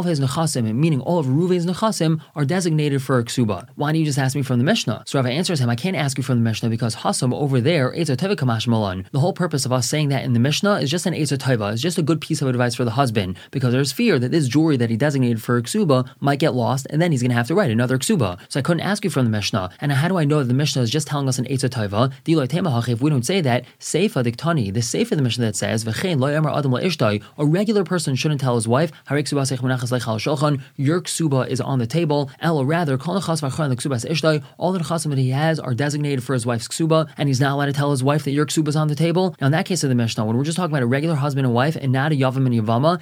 of 0.00 0.04
his 0.04 0.20
nechasim, 0.20 0.74
meaning 0.74 1.00
all 1.00 1.18
of 1.18 1.26
Ruvain's 1.26 1.66
nechasim, 1.66 2.20
are 2.34 2.44
designated 2.44 3.02
for 3.02 3.18
a 3.18 3.24
ksuba. 3.24 3.68
Why 3.76 3.92
don't 3.92 4.00
you 4.00 4.04
just 4.04 4.18
ask 4.18 4.34
me 4.34 4.42
from 4.42 4.58
the 4.58 4.64
Mishnah? 4.64 5.04
So 5.06 5.18
Rava 5.18 5.30
answers 5.30 5.60
him, 5.60 5.70
I 5.70 5.76
can't 5.76 5.96
ask 5.96 6.16
you 6.18 6.24
from 6.24 6.38
the 6.38 6.44
Mishnah 6.44 6.68
because 6.70 6.96
hasam 6.96 7.34
over 7.34 7.60
there, 7.60 7.92
The 7.92 8.98
whole 9.14 9.32
purpose 9.32 9.64
of 9.66 9.72
us 9.72 9.88
saying 9.88 10.08
that 10.08 10.24
in 10.24 10.32
the 10.32 10.40
Mishnah 10.40 10.74
is 10.76 10.90
just 10.90 11.06
an 11.06 11.14
Eitzah 11.14 11.72
It's 11.72 11.82
just 11.82 11.98
a 11.98 12.02
good 12.02 12.20
piece 12.20 12.42
of 12.42 12.48
advice 12.48 12.74
for 12.74 12.84
the 12.84 12.92
husband 12.92 13.36
because 13.50 13.72
there's 13.72 13.92
fear 13.92 14.18
that 14.18 14.30
this 14.30 14.48
jewelry 14.48 14.76
that 14.76 14.90
he 14.90 14.96
designated 14.96 15.42
for 15.42 15.56
a 15.56 15.62
ksuba 15.62 16.08
might 16.20 16.38
get 16.38 16.54
lost 16.54 16.86
and 16.90 17.00
then 17.00 17.12
he's 17.12 17.22
going 17.22 17.30
to 17.30 17.36
have 17.36 17.48
to 17.48 17.54
write 17.54 17.70
another 17.70 17.98
ksuba. 17.98 18.38
So 18.48 18.60
I 18.60 18.62
couldn't 18.62 18.82
ask 18.82 19.04
you 19.04 19.10
from 19.10 19.24
the 19.24 19.30
Mishnah. 19.30 19.70
And 19.80 19.92
how 19.92 20.08
do 20.08 20.16
I 20.16 20.24
know 20.24 20.38
that 20.38 20.48
the 20.48 20.54
Mishnah 20.54 20.82
is 20.82 20.90
just 20.90 21.08
telling 21.08 21.28
us 21.28 21.38
an 21.38 21.46
Eitzah 21.46 21.70
Taiva? 21.70 22.12
If 22.26 23.00
we 23.00 23.10
don't 23.10 23.26
say 23.26 23.40
that, 23.40 23.64
Seifa 23.78 24.24
Diktani, 24.24 24.72
the 24.72 24.80
Seifa 24.80 25.16
the 25.16 25.22
Mishnah 25.22 25.46
that 25.46 25.56
says, 25.56 25.86
a 27.38 27.46
regular 27.46 27.84
person 27.84 28.14
shouldn't 28.14 28.40
tell 28.40 28.54
his 28.54 28.68
wife, 28.68 28.92
your 29.10 29.22
ksuba 31.00 31.48
is 31.48 31.60
on 31.60 31.78
the 31.78 31.86
table. 31.86 32.30
Ella, 32.40 32.64
rather, 32.64 32.98
all 33.00 33.14
the 33.14 33.20
nechasim 33.20 35.10
that 35.10 35.18
he 35.18 35.30
has 35.30 35.60
are 35.60 35.74
designated 35.74 36.22
for 36.24 36.34
his 36.34 36.46
wife's 36.46 36.68
ksuba, 36.68 37.08
and 37.16 37.28
he's 37.28 37.40
not 37.40 37.52
allowed 37.52 37.66
to 37.66 37.72
tell 37.72 37.90
his 37.90 38.02
wife 38.04 38.24
that 38.24 38.32
your 38.32 38.46
ksuba 38.46 38.68
is 38.68 38.76
on 38.76 38.88
the 38.88 38.94
table. 38.94 39.34
Now, 39.40 39.46
in 39.46 39.52
that 39.52 39.66
case 39.66 39.82
of 39.82 39.88
the 39.88 39.94
Mishnah, 39.94 40.24
when 40.24 40.36
we're 40.36 40.44
just 40.44 40.56
talking 40.56 40.72
about 40.72 40.82
a 40.82 40.86
regular 40.86 41.16
husband 41.16 41.46
and 41.46 41.54
wife, 41.54 41.76
and 41.76 41.92
not 41.92 42.12
a 42.12 42.14
yavam 42.14 42.46
and 42.46 42.54
yavama, 42.54 43.00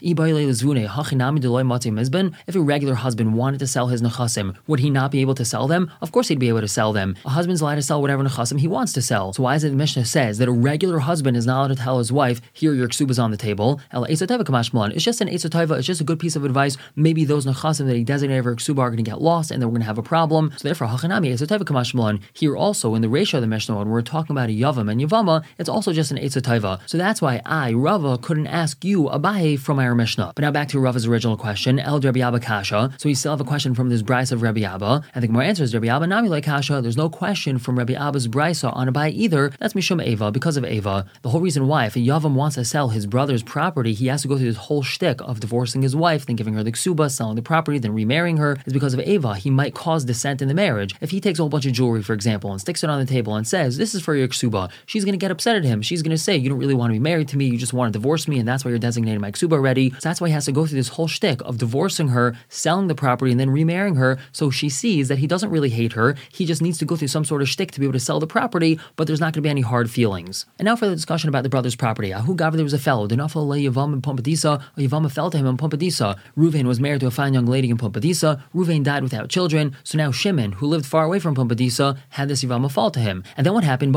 if 2.46 2.56
a 2.56 2.60
regular 2.60 2.94
husband 2.94 3.34
wanted 3.34 3.58
to 3.58 3.66
sell 3.66 3.88
his 3.88 4.02
nechasim, 4.02 4.56
would 4.66 4.80
he 4.80 4.90
not 4.90 5.10
be 5.10 5.20
able 5.20 5.34
to 5.34 5.44
sell 5.44 5.66
them? 5.66 5.90
Of 6.00 6.12
course, 6.12 6.28
he'd 6.28 6.38
be 6.38 6.48
able 6.48 6.60
to 6.60 6.68
sell 6.68 6.92
them. 6.92 7.16
A 7.24 7.30
husband's 7.30 7.60
allowed 7.60 7.76
to 7.76 7.82
sell 7.82 8.00
whatever 8.00 8.22
nechasim 8.22 8.58
he 8.58 8.68
wants 8.68 8.92
to 8.94 9.02
So 9.06 9.42
why 9.42 9.54
is 9.54 9.64
it 9.64 9.70
the 9.70 9.76
Mishnah 9.76 10.04
says 10.04 10.38
that 10.38 10.48
a 10.48 10.52
regular 10.52 10.98
husband 10.98 11.36
is 11.36 11.46
not 11.46 11.58
allowed 11.58 11.68
to 11.68 11.76
tell 11.76 11.98
his 11.98 12.12
wife, 12.12 12.40
"Here, 12.52 12.74
your 12.74 12.88
ksuba 12.88 13.10
is 13.10 13.18
on 13.18 13.30
the 13.30 13.36
table"? 13.36 13.80
It's 13.92 14.20
just 14.20 15.20
an 15.20 15.28
It's 15.28 15.86
just 15.86 16.00
a 16.00 16.04
good 16.04 16.18
piece 16.18 16.36
of 16.36 16.44
advice. 16.44 16.76
Maybe 16.94 17.24
those 17.24 17.46
nechasim 17.46 17.86
that 17.86 17.96
he 17.96 18.04
designated 18.04 18.44
for 18.44 18.54
ksuba 18.56 18.80
are 18.80 18.90
going 18.90 19.04
to 19.04 19.10
get 19.10 19.20
lost, 19.22 19.50
and 19.50 19.60
then 19.60 19.68
we're 19.68 19.72
going 19.72 19.82
to 19.82 19.86
have 19.86 19.98
a 19.98 20.02
problem. 20.02 20.52
So 20.56 20.68
therefore, 20.68 20.88
hachanami 20.88 21.28
a 21.40 21.54
of 21.54 21.62
kamashmalan. 21.62 22.20
Here 22.32 22.56
also 22.56 22.94
in 22.94 23.02
the 23.02 23.08
ratio 23.08 23.38
of 23.38 23.42
the 23.42 23.46
Mishnah, 23.46 23.76
when 23.76 23.88
we're 23.88 24.02
talking 24.02 24.34
about 24.34 24.48
a 24.48 24.52
yavam 24.52 24.90
and 24.90 25.00
yavama, 25.00 25.44
it's 25.58 25.68
also 25.68 25.92
just 25.92 26.10
an 26.10 26.18
etzataiva. 26.18 26.80
So 26.86 26.98
that's 26.98 27.22
why 27.22 27.40
I 27.46 27.72
Rava 27.72 28.18
couldn't 28.18 28.48
ask 28.48 28.84
you 28.84 29.04
Abaye 29.04 29.58
from 29.58 29.78
our 29.78 29.94
Mishnah. 29.94 30.32
But 30.34 30.42
now 30.42 30.50
back 30.50 30.68
to 30.68 30.80
Rava's 30.80 31.06
original 31.06 31.36
question, 31.36 31.78
El 31.78 32.00
Rabbi 32.00 32.20
Abba 32.20 32.40
Kasha. 32.40 32.90
So 32.98 33.08
we 33.08 33.14
still 33.14 33.32
have 33.32 33.40
a 33.40 33.44
question 33.44 33.74
from 33.74 33.88
this 33.88 34.02
brisa 34.02 34.32
of 34.32 34.42
Rabbi 34.42 34.62
Abba. 34.62 35.02
And 35.14 35.22
the 35.22 35.28
Gemara 35.28 35.46
answers 35.46 35.74
Rabbi 35.74 35.88
Abba 35.88 36.06
Nami 36.06 36.40
Kasha. 36.40 36.80
There's 36.80 36.96
no 36.96 37.08
question 37.08 37.58
from 37.58 37.78
Rabbi 37.78 37.94
Abba's 37.94 38.28
brisa 38.28 38.74
on 38.74 38.88
Abaye 38.96 39.12
either. 39.12 39.52
That's 39.58 39.74
Mishum 39.74 40.02
Ava 40.04 40.32
because 40.32 40.56
of 40.56 40.64
Ava. 40.64 41.06
The 41.22 41.28
whole 41.30 41.40
reason 41.40 41.66
why, 41.66 41.86
if 41.86 41.96
a 41.96 41.98
yavam 41.98 42.34
wants 42.34 42.56
to 42.56 42.64
sell 42.64 42.88
his 42.88 43.06
brother's 43.06 43.42
property, 43.42 43.92
he 43.92 44.06
has 44.06 44.22
to 44.22 44.28
go 44.28 44.36
through 44.36 44.46
this 44.46 44.56
whole 44.56 44.82
shtick 44.82 45.20
of 45.20 45.40
divorcing 45.40 45.82
his 45.82 45.94
wife, 45.94 46.26
then 46.26 46.36
giving 46.36 46.54
her 46.54 46.62
the 46.62 46.72
ksuba, 46.72 47.10
selling 47.10 47.36
the 47.36 47.42
property, 47.42 47.78
then 47.78 47.92
remarrying 47.92 48.38
her, 48.38 48.56
is 48.64 48.72
because 48.72 48.94
of 48.94 49.00
Ava. 49.00 49.34
He 49.36 49.50
might 49.50 49.74
cause 49.74 50.04
dissent 50.04 50.42
in 50.42 50.48
the 50.48 50.54
marriage. 50.54 50.94
If 51.00 51.10
he 51.10 51.20
takes 51.20 51.38
a 51.38 51.42
whole 51.42 51.50
bunch 51.50 51.66
of 51.66 51.72
jewelry, 51.72 52.02
for 52.02 52.14
example, 52.14 52.50
and 52.50 52.60
sticks 52.60 52.82
it 52.82 52.90
on 52.90 52.98
the 52.98 53.06
table 53.06 53.34
and 53.34 53.46
says, 53.46 53.76
This 53.76 53.94
is 53.94 54.02
for 54.02 54.14
your 54.14 54.28
ksuba, 54.28 54.70
she's 54.86 55.04
going 55.04 55.12
to 55.12 55.18
get 55.18 55.30
upset 55.30 55.56
at 55.56 55.64
him. 55.64 55.82
She's 55.82 56.02
going 56.02 56.16
to 56.16 56.18
say, 56.18 56.36
You 56.36 56.48
don't 56.48 56.58
really 56.58 56.74
want 56.74 56.90
to 56.90 56.94
be 56.94 57.00
married 57.00 57.28
to 57.28 57.36
me, 57.36 57.46
you 57.46 57.58
just 57.58 57.72
want 57.72 57.92
to 57.92 57.98
divorce 57.98 58.26
me, 58.28 58.38
and 58.38 58.48
that's 58.48 58.64
why 58.64 58.70
you're 58.70 58.78
designating 58.78 59.20
my 59.20 59.32
ksuba 59.32 59.52
already. 59.52 59.90
So 59.90 59.98
that's 60.02 60.20
why 60.20 60.28
he 60.28 60.34
has 60.34 60.46
to 60.46 60.52
go 60.52 60.66
through 60.66 60.78
this 60.78 60.88
whole 60.88 61.08
shtick 61.08 61.40
of 61.42 61.58
divorcing 61.58 62.08
her, 62.08 62.36
selling 62.48 62.86
the 62.86 62.94
property, 62.94 63.30
and 63.30 63.40
then 63.40 63.50
remarrying 63.50 63.96
her 63.96 64.18
so 64.32 64.50
she 64.50 64.68
sees 64.68 65.08
that 65.08 65.18
he 65.18 65.26
doesn't 65.26 65.50
really 65.50 65.70
hate 65.70 65.92
her. 65.92 66.16
He 66.32 66.46
just 66.46 66.62
needs 66.62 66.78
to 66.78 66.84
go 66.84 66.96
through 66.96 67.08
some 67.08 67.24
sort 67.24 67.42
of 67.42 67.48
shtick 67.48 67.72
to 67.72 67.80
be 67.80 67.86
able 67.86 67.92
to 67.94 68.00
sell 68.00 68.20
the 68.20 68.26
property, 68.26 68.78
but 68.94 69.06
there's 69.06 69.20
not 69.20 69.32
going 69.32 69.42
to 69.42 69.46
be 69.46 69.50
any 69.50 69.60
hard 69.62 69.90
feelings. 69.90 70.46
And 70.58 70.66
now 70.66 70.76
for 70.76 70.86
the 70.86 70.94
discussion 70.94 71.28
about 71.28 71.42
the 71.42 71.48
brother's 71.48 71.76
property. 71.76 72.12
Uh, 72.12 72.20
Ahu 72.20 72.36
Gavra, 72.36 72.52
there 72.52 72.64
was 72.64 72.72
a 72.72 72.78
fellow, 72.78 73.08
Dinafal 73.08 73.46
Yavam 73.46 73.92
in 73.92 74.02
Pompadisa, 74.02 74.62
Yavam 74.76 75.10
fell 75.10 75.30
to 75.30 75.38
him 75.38 75.46
in 75.46 75.56
Pompadisa. 75.56 76.18
Ruvain 76.36 76.64
was 76.64 76.80
married 76.80 77.00
to 77.00 77.06
a 77.06 77.10
fine 77.10 77.34
young 77.34 77.46
lady 77.46 77.70
in 77.70 77.78
Pompadisa. 77.78 78.42
Ruvain 78.54 78.82
died 78.82 79.02
without 79.02 79.28
children, 79.28 79.76
so 79.84 79.98
now 79.98 80.10
Shimon, 80.10 80.52
who 80.52 80.66
lived 80.66 80.86
far 80.86 81.04
away 81.04 81.18
from 81.18 81.34
Pompadisa, 81.34 81.98
had 82.10 82.28
this 82.28 82.44
Yavama 82.44 82.70
fall 82.70 82.90
to 82.90 83.00
him. 83.00 83.24
And 83.36 83.46
then 83.46 83.54
what 83.54 83.64
happened? 83.64 83.94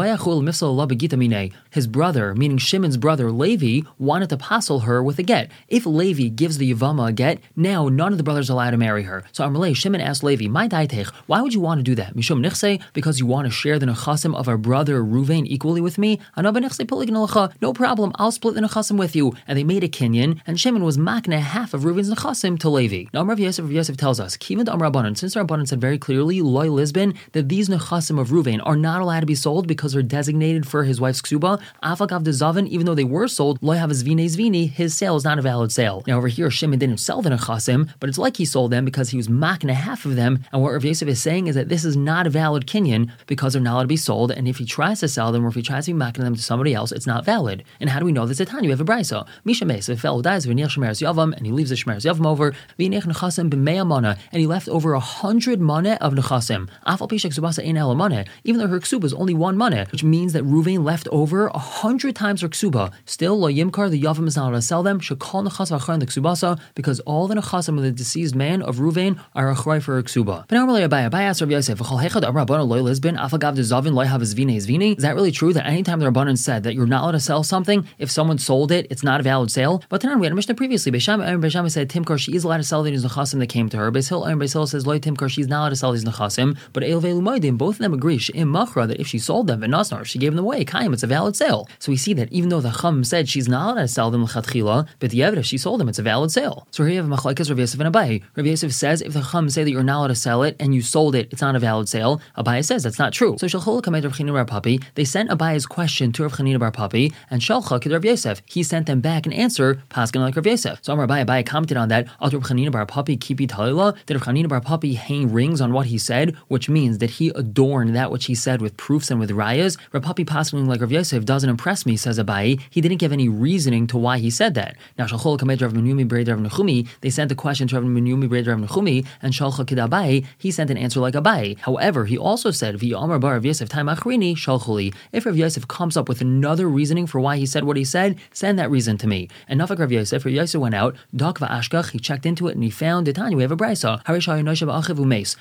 His 1.69 1.87
brother, 1.87 2.35
meaning 2.35 2.57
Shimon's 2.57 2.97
brother 2.97 3.31
Levi, 3.31 3.87
wanted 3.97 4.29
to 4.29 4.37
passel 4.37 4.79
her 4.81 5.03
with 5.03 5.19
a 5.19 5.23
get. 5.23 5.51
If 5.67 5.85
Levi 5.85 6.29
gives 6.29 6.57
the 6.57 6.73
Yavama 6.73 7.09
a 7.09 7.11
get, 7.11 7.39
now 7.55 7.89
none 7.89 8.11
of 8.11 8.17
the 8.17 8.23
brothers 8.23 8.49
are 8.49 8.53
allowed 8.53 8.71
to 8.71 8.77
marry 8.77 9.03
her. 9.03 9.23
So 9.31 9.43
Amalei, 9.43 9.75
Shimon 9.75 10.01
asked 10.01 10.23
Levi, 10.23 10.47
My 10.47 10.67
daitech, 10.67 11.09
why 11.27 11.41
would 11.41 11.53
you 11.53 11.59
want 11.59 11.79
to 11.79 11.83
do 11.83 11.95
that? 11.95 12.15
Mishum 12.15 12.45
nichse, 12.45 12.81
because 12.93 13.19
you 13.19 13.25
want 13.25 13.45
to 13.45 13.51
share 13.51 13.79
the 13.79 13.85
nechasim 13.85 14.35
of 14.35 14.47
our 14.47 14.57
brother 14.57 14.78
brother 14.79 15.03
Ruvain 15.03 15.45
equally 15.45 15.81
with 15.81 15.97
me? 15.97 16.21
No 16.37 17.73
problem, 17.73 18.13
I'll 18.15 18.31
split 18.31 18.55
the 18.55 18.61
nechasim 18.61 18.97
with 18.97 19.13
you. 19.13 19.33
And 19.45 19.57
they 19.57 19.65
made 19.65 19.83
a 19.83 19.89
kinyan, 19.89 20.39
and 20.47 20.57
Shimon 20.57 20.85
was 20.85 20.97
makna 20.97 21.39
half 21.39 21.73
of 21.73 21.81
Ruvain's 21.81 22.09
nechasim 22.09 22.57
to 22.59 22.69
Levi. 22.69 23.09
Now 23.13 23.25
Rav 23.25 23.41
Yosef, 23.41 23.63
Rav 23.63 23.73
Yosef 23.73 23.97
tells 23.97 24.21
us, 24.21 24.37
Kivan 24.37 24.69
Am 24.69 24.79
Rabbanan, 24.79 25.17
since 25.17 25.35
Rabbanan 25.35 25.67
said 25.67 25.81
very 25.81 25.97
clearly, 25.97 26.41
Loy 26.41 26.69
Lisbon, 26.69 27.13
that 27.33 27.49
these 27.49 27.67
nechasim 27.67 28.21
of 28.21 28.29
Ruvain 28.29 28.61
are 28.65 28.77
not 28.77 29.01
allowed 29.01 29.19
to 29.19 29.25
be 29.25 29.35
sold 29.35 29.67
because 29.67 29.91
they're 29.91 30.01
designated 30.01 30.65
for 30.65 30.85
his 30.85 31.01
wife's 31.01 31.21
ksuba. 31.21 31.61
Afakav 31.83 32.23
de 32.23 32.31
Zavin, 32.31 32.65
even 32.69 32.85
though 32.85 32.95
they 32.95 33.03
were 33.03 33.27
sold, 33.27 33.61
Loy 33.61 33.75
have 33.75 33.89
zvine 33.89 34.27
zvini, 34.27 34.69
his 34.69 34.95
sale 34.95 35.17
is 35.17 35.25
not 35.25 35.39
a 35.39 35.41
valid 35.41 35.73
sale. 35.73 36.03
Now 36.07 36.19
over 36.19 36.29
here, 36.29 36.49
Shimon 36.49 36.79
didn't 36.79 37.01
sell 37.01 37.21
the 37.21 37.31
nechasim, 37.31 37.89
but 37.99 38.07
it's 38.07 38.17
like 38.17 38.37
he 38.37 38.45
sold 38.45 38.71
them 38.71 38.85
because 38.85 39.09
he 39.09 39.17
was 39.17 39.27
makna 39.27 39.73
half 39.73 40.05
of 40.05 40.15
them. 40.15 40.45
And 40.53 40.61
what 40.61 40.71
Rav 40.71 40.85
Yosef 40.85 41.09
is 41.09 41.21
saying 41.21 41.47
is 41.47 41.55
that 41.55 41.67
this 41.67 41.83
is 41.83 41.97
not 41.97 42.25
a 42.27 42.29
valid 42.29 42.65
kinyan 42.65 43.11
because 43.27 43.51
they're 43.51 43.61
not 43.61 43.73
allowed 43.73 43.81
to 43.81 43.87
be 43.87 43.97
sold. 43.97 44.31
And 44.31 44.47
if 44.47 44.57
he 44.57 44.65
tries 44.69 44.99
to 45.01 45.07
sell 45.07 45.31
them 45.31 45.43
or 45.43 45.49
if 45.49 45.55
he 45.55 45.61
tries 45.61 45.85
to 45.85 45.93
be 45.93 45.99
makna 45.99 46.19
them 46.19 46.35
to 46.35 46.41
somebody 46.41 46.73
else, 46.73 46.91
it's 46.91 47.07
not 47.07 47.25
valid. 47.25 47.63
And 47.79 47.89
how 47.89 47.99
do 47.99 48.05
we 48.05 48.11
know 48.11 48.25
this? 48.25 48.39
A 48.39 48.45
Tanya, 48.45 48.67
we 48.67 48.71
have 48.71 48.79
a 48.79 48.85
brisa. 48.85 49.27
Misha 49.43 49.65
Mes, 49.65 49.89
if 49.89 49.97
a 49.97 50.01
fellow 50.01 50.21
dies, 50.21 50.45
v'nir 50.45 50.67
shemeres 50.67 51.01
yavam, 51.01 51.35
and 51.35 51.45
he 51.45 51.51
leaves 51.51 51.71
the 51.71 51.75
shemeres 51.75 52.05
yavam 52.05 52.25
over, 52.25 52.53
v'nich 52.77 53.03
nechasim 53.03 53.49
b'mea 53.49 53.85
mana, 53.85 54.17
and 54.31 54.39
he 54.39 54.47
left 54.47 54.69
over 54.69 54.93
a 54.93 54.99
hundred 54.99 55.59
mana 55.59 55.97
of 55.99 56.13
nechasim. 56.13 56.69
Afal 56.85 57.09
pishak 57.09 57.33
subasa 57.33 57.67
ein 57.67 57.77
el 57.77 57.95
mana, 57.95 58.25
even 58.43 58.59
though 58.59 58.67
her 58.67 58.79
ksuba 58.79 59.03
is 59.05 59.13
only 59.13 59.33
one 59.33 59.57
mana, 59.57 59.87
which 59.91 60.03
means 60.03 60.33
that 60.33 60.43
Ruvain 60.43 60.83
left 60.83 61.07
over 61.11 61.47
a 61.47 61.57
hundred 61.57 62.15
times 62.15 62.41
her 62.41 62.49
ksuba. 62.49 62.93
Still, 63.05 63.39
lo 63.39 63.49
yimkar, 63.49 63.89
the 63.89 64.01
yavam 64.01 64.27
is 64.27 64.35
not 64.35 64.49
allowed 64.49 64.55
to 64.55 64.61
sell 64.61 64.83
them, 64.83 64.99
shekol 64.99 65.47
nechas 65.47 65.71
v'achar 65.71 65.99
the 65.99 66.05
ksubasa, 66.05 66.59
because 66.75 66.99
all 67.01 67.27
the 67.27 67.35
nechasim 67.35 67.77
of 67.77 67.83
the 67.83 67.91
deceased 67.91 68.35
man 68.35 68.61
of 68.61 68.77
Ruvain 68.77 69.19
are 69.35 69.49
a 69.49 69.55
chray 69.55 69.79
for 69.79 69.95
her 69.95 70.03
ksuba. 70.03 70.45
But 70.47 70.51
now 70.51 70.67
Abai, 70.67 71.09
Abai 71.09 71.21
asked 71.21 71.41
Rav 71.41 71.51
Yosef, 71.51 71.79
v'chol 71.79 72.03
hechad 72.03 72.23
amra 72.23 72.45
bana 72.45 72.63
loy 72.63 72.81
lisbin, 72.81 73.15
afagav 73.15 73.57
zavin 73.57 73.93
loy 73.93 74.05
have 74.05 74.21
Is 74.67 75.03
that 75.03 75.15
really 75.15 75.31
true 75.31 75.53
that 75.53 75.65
anytime 75.65 75.99
the 75.99 76.05
Rabbanan 76.09 76.37
said 76.37 76.63
that 76.63 76.73
you're 76.73 76.85
not 76.85 77.03
allowed 77.03 77.11
to 77.11 77.19
sell 77.19 77.43
something, 77.43 77.87
if 77.97 78.09
someone 78.11 78.37
sold 78.37 78.71
it, 78.71 78.87
it's 78.89 79.03
not 79.03 79.19
a 79.19 79.23
valid 79.23 79.51
sale? 79.51 79.83
But 79.89 80.01
then 80.01 80.19
we 80.19 80.25
had 80.25 80.33
a 80.33 80.35
Mishnah 80.35 80.55
previously, 80.55 80.91
Beisham 80.91 81.19
Beisham 81.41 81.69
said 81.71 81.89
Timkar, 81.89 82.19
she 82.19 82.35
is 82.35 82.43
allowed 82.43 82.57
to 82.57 82.63
sell 82.63 82.83
these 82.83 83.03
nechasim 83.05 83.39
that 83.39 83.47
came 83.47 83.69
to 83.69 83.77
her. 83.77 83.91
Beis 83.91 84.09
Hillel 84.09 84.67
says 84.67 84.85
loy 84.85 84.99
Timkar, 84.99 85.29
she's 85.29 85.47
not 85.47 85.59
allowed 85.59 85.69
to 85.69 85.75
sell 85.75 85.91
these 85.91 86.03
nechasim, 86.05 86.57
but 86.73 86.83
El 86.83 87.01
Velumaydim, 87.01 87.57
both 87.57 87.75
of 87.75 87.79
them 87.79 87.93
agree, 87.93 88.17
She'im 88.17 88.51
Machra, 88.51 88.87
that 88.87 88.99
if 88.99 89.07
she 89.07 89.19
sold 89.19 89.47
them, 89.47 89.61
Venasnar, 89.61 90.05
she 90.05 90.19
gave 90.19 90.33
them 90.33 90.43
away, 90.43 90.65
Kaim, 90.65 90.93
it's 90.93 91.03
a 91.03 91.07
valid 91.07 91.35
sale. 91.35 91.67
So 91.79 91.91
we 91.91 91.97
see 91.97 92.13
that 92.13 92.31
even 92.31 92.49
though 92.49 92.61
the 92.61 92.71
Chum 92.71 93.03
said 93.03 93.29
she's 93.29 93.47
not 93.47 93.73
allowed 93.73 93.81
to 93.81 93.87
sell 93.87 94.11
them 94.11 94.25
Lechatchila, 94.25 94.87
but 94.99 95.11
the 95.11 95.23
evidence 95.23 95.47
she 95.47 95.57
sold 95.57 95.79
them, 95.79 95.89
it's 95.89 95.99
a 95.99 96.03
valid 96.03 96.31
sale. 96.31 96.67
So 96.71 96.83
here 96.83 96.93
you 96.93 97.01
have 97.01 97.09
Machlaikas 97.09 97.49
Rav 97.49 97.59
Yosef 97.59 97.79
and 97.79 97.93
Abai. 97.93 98.23
Rav 98.35 98.45
Yosef 98.45 98.73
says 98.73 99.01
if 99.01 99.13
the 99.13 99.21
Chum 99.21 99.49
say 99.49 99.63
that 99.63 99.71
you're 99.71 99.83
not 99.83 99.99
allowed 99.99 100.07
to 100.07 100.15
sell 100.15 100.43
it 100.43 100.55
and 100.59 100.73
you 100.75 100.81
sold 100.81 101.15
it, 101.15 101.29
it's 101.31 101.41
not 101.41 101.55
a 101.55 101.59
valid 101.59 101.89
sale. 101.89 102.21
Abai 102.37 102.63
says 102.65 102.83
that's 102.83 102.99
not 102.99 103.13
true. 103.13 103.37
So 103.39 103.47
Shalchol 103.47 103.81
Kamed 103.81 104.03
Rav 104.03 104.48
Papi, 104.49 104.83
they 104.95 105.05
sent 105.05 105.29
Abai's 105.29 105.65
question 105.65 106.11
to 106.13 106.23
Rav 106.23 106.33
Chanina 106.33 106.59
Bar 106.59 106.71
Papi, 106.71 107.13
and 107.29 107.41
Shalcha 107.41 107.79
to 107.81 107.89
Rav 107.89 108.03
Yosef. 108.03 108.41
He 108.45 108.63
sent 108.63 108.87
them 108.87 108.99
back 108.99 109.25
an 109.25 109.33
answer, 109.33 109.81
Paskin 109.89 110.21
like 110.21 110.35
Rav 110.35 110.45
Yosef. 110.45 110.79
So 110.81 110.93
Amar 110.93 111.07
Abai, 111.07 111.25
Abai 111.25 111.45
commented 111.45 111.77
on 111.77 111.89
that. 111.89 112.07
Rav 112.21 112.31
Chanina 112.31 112.71
Bar 112.71 112.85
Papi 112.85 113.17
kipi 113.17 113.47
talila. 113.47 113.95
Did 114.05 114.15
Rav 114.15 114.23
Chanina 114.23 114.49
Bar 114.49 114.61
Papi 114.61 114.95
hang 114.95 115.31
rings 115.31 115.61
on 115.61 115.71
what 115.71 115.85
he 115.85 115.97
said, 115.97 116.35
which 116.47 116.67
means 116.67 116.97
that 116.97 117.11
he 117.11 117.29
adorned 117.35 117.95
that 117.95 118.11
which 118.11 118.25
he 118.25 118.35
said 118.35 118.61
with 118.61 118.75
proofs 118.77 119.11
and 119.11 119.19
with 119.19 119.29
rayas. 119.31 119.77
Rav 119.91 120.03
Papi 120.03 120.25
Paskin 120.25 120.67
like 120.67 120.81
Rav 120.81 120.91
Yosef 120.91 121.23
doesn't 121.25 121.49
impress 121.49 121.85
me, 121.85 121.95
says 121.95 122.19
Abai. 122.19 122.59
He 122.69 122.81
didn't 122.81 122.97
give 122.97 123.13
any 123.13 123.29
reasoning 123.29 123.87
to 123.87 123.97
why 123.97 124.17
he 124.17 124.29
said 124.29 124.55
that. 124.55 124.75
Now 124.97 125.05
Shalchol 125.05 125.39
Kamed 125.39 125.61
Rav 125.61 125.73
Braid 126.07 126.27
Rav 126.27 126.39
Nechumi, 126.39 126.87
they 127.01 127.09
sent 127.09 127.29
the 127.29 127.35
question 127.35 127.67
to 127.67 127.75
Rav 127.75 127.83
Menumi 127.83 128.27
Braid 128.27 128.47
Rav 128.47 128.59
Nechumi, 128.59 129.05
and 129.21 129.33
Shalcha 129.33 129.65
Kid 129.67 129.77
Abai, 129.77 130.25
he 130.37 130.51
sent 130.51 130.69
an 130.69 130.77
answer 130.77 130.99
like 130.99 131.13
Abai. 131.13 131.57
However, 131.59 132.05
he 132.05 132.17
also 132.17 132.51
said, 132.51 132.75
V'yamar 132.77 133.19
bar 133.19 133.33
Rav 133.33 133.45
Yosef 133.45 133.69
time 133.69 133.87
achrini 133.87 134.28
shalchuli. 134.35 134.93
If 135.11 135.25
Rav 135.25 135.37
Yosef 135.37 135.67
comes 135.67 135.97
up 135.97 136.07
with 136.09 136.21
another 136.21 136.67
reasoning 136.67 137.07
for 137.07 137.19
why 137.19 137.37
he 137.37 137.45
said 137.45 137.63
what 137.63 137.77
he 137.77 137.83
said, 137.83 138.17
send 138.33 138.57
that 138.59 138.71
reason 138.71 138.97
to 138.99 139.07
me. 139.07 139.29
And 139.47 139.59
Nafak 139.59 139.79
Rav 139.79 139.91
Yosef, 139.91 140.25
Rav 140.25 140.33
Yosef 140.33 140.61
went 140.61 140.75
out, 140.75 140.95
Dak 141.15 141.39
va'ashkach, 141.39 141.91
he 141.91 141.99
checked 141.99 142.25
into 142.25 142.47
it 142.47 142.55
and 142.55 142.63
he 142.63 142.69
found, 142.69 143.13
Tanya, 143.13 143.35
we 143.35 143.43
have 143.43 143.51
a 143.51 143.57
brisa. 143.57 144.01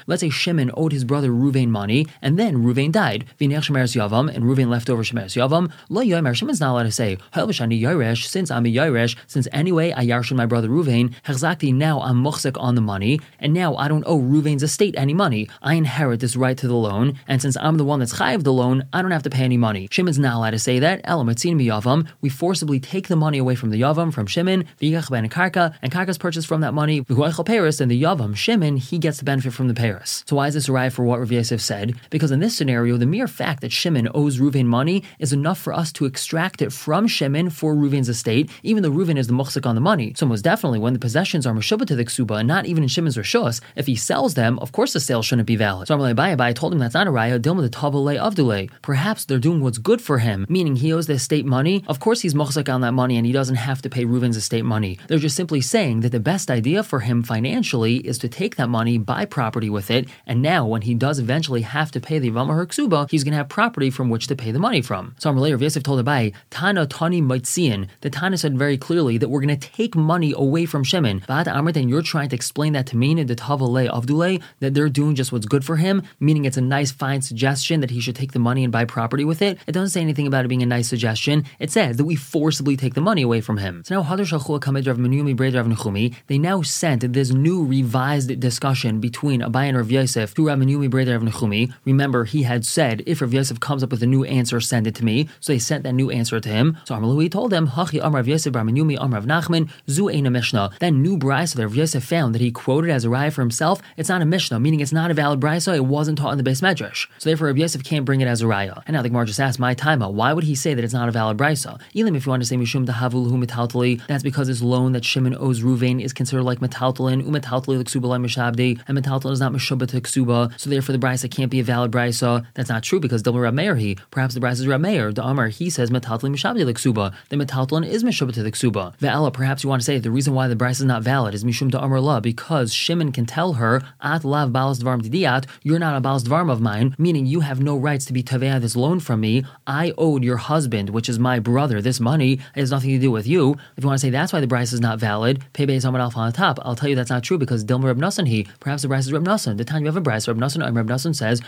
Let's 0.07 0.21
say 0.21 0.31
Shimon 0.31 0.71
owed 0.75 0.93
his 0.93 1.05
brother 1.05 1.31
Ruvain 1.31 1.69
money, 1.69 2.07
and 2.23 2.39
then 2.39 2.57
Ruvain 2.65 2.93
died. 2.93 3.25
Yavam, 3.39 4.35
and 4.35 4.45
Ruvain 4.45 4.69
left 4.69 4.91
over 4.91 5.03
shemeres 5.03 5.37
yavam. 5.37 5.71
Lo 5.89 6.03
yomer, 6.03 6.35
Shimon's 6.35 6.61
not 6.61 6.73
allowed 6.73 6.85
to 6.85 6.93
say, 6.93 7.19
Ha'elvashani 7.33 7.81
yoresh, 7.81 8.27
since 8.27 8.51
I'm 8.51 8.67
a 8.67 8.73
yoresh, 8.73 9.17
since 9.27 9.49
anyway 9.53 9.93
I 9.93 10.07
yarshin 10.07 10.37
my 10.37 10.47
brother 10.47 10.69
Ruvain, 10.69 11.15
Hechzakti, 11.25 11.75
now 11.75 12.01
I'm 12.01 12.23
muchsek 12.23 12.61
on 12.61 12.75
the 12.75 12.81
money, 12.81 13.21
and 13.39 13.53
now 13.53 13.77
I 13.77 13.89
don't 13.89 14.05
owe 14.07 14.21
Ruvain's 14.21 14.63
estate 14.63 14.95
any 14.97 15.15
money. 15.15 15.49
I 15.63 15.75
inherit 15.75 16.21
this 16.21 16.37
right 16.37 16.57
to 16.59 16.69
the 16.69 16.75
loan, 16.75 17.19
and 17.27 17.43
since 17.43 17.57
I'm 17.57 17.77
the 17.77 17.85
one 17.85 18.01
that's 18.01 18.15
chayiv 18.15 18.43
the 18.45 18.53
loan, 18.53 18.78
I 18.93 19.03
don't 19.03 19.11
have 19.11 19.23
to 19.25 19.31
pay 19.31 19.45
any 19.45 19.57
money. 19.57 19.89
Shimon's 19.91 20.19
not 20.19 20.37
allowed 20.37 20.51
to 20.51 20.59
say 20.59 20.79
that. 20.79 21.05
Elamatzin 21.05 21.61
yavam, 21.61 22.09
we 22.21 22.29
forcibly 22.29 22.81
take 22.81 23.09
the 23.09 23.17
money 23.17 23.39
away 23.39 23.55
from 23.55 23.71
the 23.71 23.81
yavam, 23.81 24.13
from 24.13 24.27
Shimon, 24.27 24.65
v'yigach 24.81 25.11
ben 25.11 25.29
karka, 25.29 25.75
and 25.83 25.93
karka's 25.93 26.19
purchased 26.19 26.47
from 26.47 26.61
that 26.63 26.75
money, 26.75 27.03
v'huaychal 27.03 27.47
paris, 27.47 27.81
and 27.81 27.91
the 27.91 28.03
yavam, 28.03 28.37
Shimon, 28.37 28.77
he 28.77 28.99
gets 28.99 29.19
the 29.19 29.25
benefit 29.25 29.53
from 29.53 29.69
the 29.69 29.75
paris. 29.75 30.25
So 30.27 30.37
why 30.37 30.49
is 30.49 30.55
this 30.55 30.69
arrive 30.69 30.95
for 30.95 31.05
what 31.05 31.19
Rav 31.19 31.33
Yosef 31.33 31.61
said? 31.61 31.95
Because 32.11 32.31
in 32.31 32.41
this 32.41 32.57
scenario, 32.57 32.97
the 32.97 33.07
mere 33.07 33.29
fact 33.29 33.61
that 33.63 33.73
Shimon 33.73 34.09
owes 34.15 34.39
Ruvain 34.39 34.67
money 34.67 35.05
is 35.19 35.33
enough 35.33 35.59
for 35.59 35.73
us 35.73 35.93
to 35.93 36.05
extract 36.05 36.63
it 36.63 36.73
from 36.73 37.07
Shimon 37.07 37.51
for 37.51 37.75
Ruvain's 37.75 38.09
estate, 38.09 38.51
even 38.63 38.83
though 38.83 38.91
Ruvain 38.91 39.19
is 39.19 39.27
the 39.27 39.33
muhsik 39.33 39.67
on 39.67 39.75
the 39.75 39.81
money. 39.81 40.13
So 40.17 40.27
most 40.27 40.43
definitely, 40.43 40.79
when 40.79 40.93
the 40.93 40.99
possessions 40.99 41.47
are 41.47 41.55
meshubah 41.55 41.87
to 41.87 41.97
the 41.97 42.05
ksuba 42.05 42.41
and 42.41 42.49
not 42.49 42.67
even 42.67 42.83
in 42.83 42.89
Shimon's 42.89 43.17
rishos, 43.17 43.61
if 43.77 43.87
he 43.87 43.97
sells 43.97 44.35
them, 44.35 44.59
of 44.61 44.73
course 44.73 44.93
the 44.93 45.01
sale 45.01 45.23
shouldn't 45.23 45.47
be 45.47 45.57
valid. 45.57 45.89
So 45.89 45.97
Amalei 45.97 46.15
Bayabai 46.15 46.55
told 46.55 46.73
him 46.73 46.79
that's 46.79 46.95
not 46.95 47.07
a 47.07 47.11
raya, 47.11 47.39
dilma 47.39 47.63
the 47.63 47.71
tavalei 47.71 48.19
avdulei. 48.19 48.68
Perhaps 48.83 49.25
they're 49.25 49.39
doing 49.39 49.61
what's 49.61 49.79
good 49.79 50.01
for 50.01 50.19
him, 50.19 50.47
meaning 50.49 50.77
he 50.77 50.93
owes 50.93 51.07
the 51.07 51.15
estate 51.15 51.47
money. 51.47 51.85
Of 51.87 52.01
course 52.01 52.21
he's 52.21 52.35
muhsik 52.35 52.73
on 52.73 52.81
that 52.83 52.93
money 52.93 53.17
and 53.17 53.27
he 53.27 53.33
doesn't 53.33 53.57
have 53.57 53.83
to 53.83 53.91
pay 53.91 54.05
Ruvain's 54.05 54.37
estate 54.37 54.65
money. 54.65 54.99
They're 55.09 55.19
just 55.19 55.37
simply 55.37 55.61
saying 55.61 56.01
that 56.01 56.13
the 56.13 56.21
best 56.21 56.51
idea 56.51 56.83
for 56.83 57.01
him 57.01 57.23
financially 57.23 57.97
is 57.97 58.19
to 58.19 58.29
take 58.29 58.57
that 58.57 58.69
money, 58.69 58.99
buy 58.99 59.25
property 59.25 59.71
with 59.71 59.91
it, 59.91 60.09
and 60.27 60.43
now 60.43 60.67
when 60.67 60.83
he 60.83 60.95
does 60.95 61.19
eventually 61.19 61.63
have 61.63 61.91
to 61.93 62.01
pay 62.01 62.19
the 62.19 62.31
Yavama 62.31 62.51
or 62.51 62.67
Ksuba, 62.67 63.11
he's 63.11 63.25
going 63.25 63.33
to 63.33 63.39
have 63.39 63.49
property 63.49 63.91
from 63.91 64.11
which 64.11 64.27
to 64.27 64.37
pay 64.37 64.51
the 64.51 64.59
money 64.59 64.83
from. 64.83 65.15
So 65.19 65.31
later, 65.31 65.57
Yosef 65.57 65.83
told 65.83 66.05
Abai, 66.05 66.35
Tana 66.51 66.87
Tani 66.87 67.21
Maitsian, 67.23 67.89
the 68.01 68.11
Tana 68.11 68.39
said 68.39 68.59
very 68.59 68.79
clearly 68.79 69.19
that 69.19 69.29
we're 69.29 69.41
going 69.41 69.59
to 69.59 69.69
take 69.69 69.95
money 69.95 70.33
away 70.37 70.67
from 70.67 70.85
Shimon. 70.85 71.23
But 71.27 71.47
Amrit, 71.47 71.77
and 71.77 71.89
you're 71.89 72.03
trying 72.03 72.29
to 72.31 72.37
explain 72.37 72.73
that 72.73 72.87
to 72.89 72.97
me 72.97 73.13
in 73.13 73.27
the 73.27 73.37
Tavale 73.37 73.91
Avdule, 73.91 74.43
that 74.61 74.75
they're 74.75 74.89
doing 74.89 75.15
just 75.15 75.33
what's 75.33 75.47
good 75.47 75.65
for 75.65 75.77
him, 75.77 76.03
meaning 76.21 76.45
it's 76.45 76.57
a 76.57 76.63
nice, 76.63 76.91
fine 76.91 77.23
suggestion 77.23 77.81
that 77.81 77.91
he 77.91 78.01
should 78.01 78.17
take 78.17 78.33
the 78.33 78.39
money 78.39 78.58
and 78.65 78.73
buy 78.73 78.85
property 78.85 79.25
with 79.25 79.43
it. 79.43 79.59
It 79.67 79.73
doesn't 79.73 79.91
say 79.91 80.01
anything 80.01 80.27
about 80.27 80.45
it 80.45 80.49
being 80.49 80.63
a 80.63 80.67
nice 80.67 80.89
suggestion. 80.89 81.45
It 81.59 81.71
says 81.71 81.97
that 81.97 82.05
we 82.05 82.17
forcibly 82.17 82.77
take 82.77 82.95
the 82.95 83.01
money 83.01 83.23
away 83.23 83.41
from 83.41 83.59
him. 83.59 83.83
So 83.85 83.95
now 83.95 84.03
Hadar 84.03 84.27
Shalchua 84.27 84.61
Kamed 84.61 84.87
Rav 84.87 84.97
Menumi 84.97 85.35
Braid 85.35 85.55
Rav 85.55 85.67
Nechumi, 85.67 86.15
they 86.27 86.39
now 86.39 86.63
sent 86.63 87.13
this 87.13 87.31
new 87.31 87.65
revised 87.65 88.39
discussion 88.41 89.01
between 89.01 89.41
Abai 89.41 89.65
and 89.65 89.77
Rav 89.77 89.91
Yosef 89.91 90.35
to 90.35 90.47
Rav 90.47 90.59
Menumi 90.59 90.91
Braid 90.91 91.09
Rav 91.09 91.23
Nechumi. 91.23 91.73
Remember, 91.85 92.25
he 92.25 92.43
had 92.43 92.65
said, 92.65 93.03
if 93.07 93.21
Rav 93.21 93.33
Yosef 93.33 93.61
comes 93.61 93.83
up 93.83 93.91
with 93.91 94.03
a 94.03 94.07
new 94.07 94.25
answer, 94.25 94.61
send 94.61 94.87
it 94.87 94.95
to 94.97 95.05
me. 95.05 95.29
So 95.41 95.53
they 95.53 95.59
sent 95.59 95.85
that 95.85 95.93
new 95.93 96.11
answer 96.11 96.41
to 96.41 96.49
him. 96.49 96.77
So 96.85 96.95
Amalui 96.95 97.31
told 97.31 97.51
them, 97.51 97.69
Hachi 97.69 97.99
Amar 98.03 98.21
Rav 98.21 98.29
Yosef 98.29 98.53
Bar 98.53 98.65
Menumi 98.65 98.97
Amar 98.99 99.21
Rav 99.21 99.27
Nachman, 99.27 99.71
Zu 99.89 100.09
Ein 100.09 100.31
Mishnah. 100.33 100.71
That 100.81 100.93
new 100.93 101.17
brisa 101.19 101.55
that 101.55 101.63
Rav 101.63 101.75
Yosef 101.75 102.05
found 102.05 102.35
that 102.35 102.41
he 102.41 102.51
quoted 102.51 102.91
as 102.91 103.05
a 103.05 103.09
raya 103.09 103.33
for 103.33 103.43
himself, 103.43 103.81
it's 103.97 104.09
not 104.09 104.23
a 104.23 104.27
Mishnah, 104.27 104.61
meaning 104.61 104.81
it's 104.81 104.93
not 104.93 105.11
a 105.11 105.15
valid 105.15 105.41
brisa, 105.41 105.75
it 105.75 105.85
wasn't 105.85 106.19
taught 106.19 106.33
in 106.33 106.39
the 106.39 106.45
base 106.45 106.61
medrash. 106.61 107.07
So 107.19 107.31
therefore 107.31 107.49
Rav 107.49 107.59
Yosef 107.59 107.85
can't 107.85 108.05
bring 108.05 108.21
it 108.21 108.29
as 108.29 108.43
a 108.43 108.47
And 108.87 108.95
now 108.95 109.03
the 109.03 109.09
Gemara 109.09 109.27
just 109.27 109.41
asked, 109.41 109.59
my 109.59 109.75
time, 109.75 110.01
why 110.01 110.33
would 110.33 110.45
he 110.45 110.55
say 110.55 110.75
that 110.75 110.85
it's 110.85 110.95
not 110.95 111.09
a 111.09 111.13
valid 111.13 111.37
brisa? 111.37 111.81
Elim, 111.95 112.17
if 112.17 112.27
you 112.27 112.31
want 112.31 112.43
to 112.43 112.47
say 112.47 112.57
Mishum 112.57 112.87
Tahavulhu 112.87 113.45
Metaltali, 113.45 114.01
that's 114.07 114.23
because 114.23 114.49
this 114.49 114.63
loan 114.63 114.93
that 114.93 115.05
Shimon 115.05 115.35
owes 115.37 115.63
Ruvain 115.63 116.03
is 116.03 116.13
considered 116.13 116.45
like 116.45 116.61
Metaltalin, 116.61 117.23
Umetaltali 117.23 117.83
Ksuba 117.83 118.05
like 118.05 118.21
Mishabdi, 118.21 118.81
and 118.89 118.99
Metaltalin 118.99 119.33
is 119.33 119.41
not 119.41 119.53
Meshuba 119.53 119.89
to 119.89 120.01
Ksuba, 120.01 120.59
so 120.59 120.71
therefore 120.71 120.93
the 120.93 120.99
brisa 120.99 121.31
can't 121.31 121.51
be 121.51 121.61
a 121.61 121.65
valid 121.65 121.91
brisa. 121.91 122.47
That's 122.55 122.69
not 122.69 122.83
true 122.83 123.01
because 123.01 123.23
Dilma 123.23 123.43
Rab 123.43 123.55
Meir 123.55 123.77
he. 123.77 123.97
Perhaps 124.11 124.35
the 124.35 124.41
brisa 124.41 124.61
is 124.61 124.69
Rab 124.69 124.81
Meir. 124.81 125.13
The 125.13 125.25
Amar 125.25 125.49
he 125.49 125.71
says 125.71 125.91
Metaltalin 125.91 126.35
Mishabdi 126.35 126.65
like 126.65 126.77
Ksuba. 126.77 127.15
The 127.29 127.37
Metaltalin 127.37 127.87
is 127.87 128.05
Meshuba 128.05 128.33
to 128.35 128.43
the 128.43 128.53
Ksuba. 128.53 128.97
Ve'ela, 128.99 129.33
perhaps 129.33 129.63
you 129.63 129.69
want 129.69 129.83
to 129.83 129.85
say 129.85 129.99
the 129.99 130.11
reason 130.11 130.35
why 130.35 130.49
the 130.49 130.57
brisa 130.57 130.81
is 130.81 130.85
not 130.85 131.03
valid 131.03 131.35
is 131.35 131.45
Mishum 131.45 131.71
to 131.73 131.83
Amar 131.83 132.01
La, 132.01 132.21
because 132.21 132.73
Shimon 132.73 133.13
can 133.13 133.27
tell 133.27 133.55
her, 133.55 133.83
At 134.01 134.25
lav 134.25 134.53
balas 134.53 134.81
dvarm 134.81 135.03
didiat, 135.03 135.47
you're 135.63 135.79
not 135.79 135.97
a 135.97 136.01
balas 136.01 136.25
dvarm 136.25 136.51
of 136.51 136.61
mine, 136.61 136.95
meaning 136.99 137.27
you 137.27 137.41
have 137.41 137.61
no 137.61 137.77
rights 137.77 138.05
to 138.07 138.13
be 138.13 138.23
tavea 138.39 138.61
this 138.61 138.77
loan 138.77 139.01
from 139.01 139.21
me. 139.21 139.45
I 139.67 139.93
owed 139.99 140.25
your 140.25 140.37
husband, 140.37 140.91
which 140.91 141.09
is 141.09 141.19
my 141.19 141.39
brother, 141.39 141.81
this 141.83 142.01
money. 142.01 142.35
It 142.55 142.61
has 142.61 142.71
nothing 142.71 142.91
to 142.91 142.99
do 142.99 143.11
with 143.11 143.27
you. 143.27 143.57
If 143.77 143.85
you 143.85 143.89
want 143.89 144.01
to 144.01 144.07
say 144.07 144.11
that's 144.11 144.33
why 144.33 144.41
the 144.41 144.47
brisa 144.47 144.75
is 144.75 144.81
not 144.81 144.99
valid, 144.99 145.45
Pebe 145.53 145.77
Samad 145.79 146.01
Alpha 146.01 146.19
on 146.19 146.31
the 146.31 146.37
top, 146.37 146.59
I'll 146.63 146.77
tell 146.77 146.89
you 146.89 146.95
that's 146.97 147.11
not 147.11 147.23
true 147.23 147.39
because 147.39 147.65
Dilma 147.65 147.85
Reb 147.85 147.99
Nassan 147.99 148.27
he. 148.29 148.47
Perhaps 148.61 148.83
the 148.83 148.89
brisa 148.89 149.01
is 149.01 149.13
Reb 149.13 149.25
Nassan. 149.25 149.57
The 149.57 149.65
time 149.65 149.83
you 149.83 149.87
have 149.87 149.97
a 149.97 150.01
brisa, 150.01 150.29
Reb 150.29 150.39
Nassan, 150.39 150.75
Reb 150.75 150.89
Nassan 150.89 151.15
says, 151.15 151.41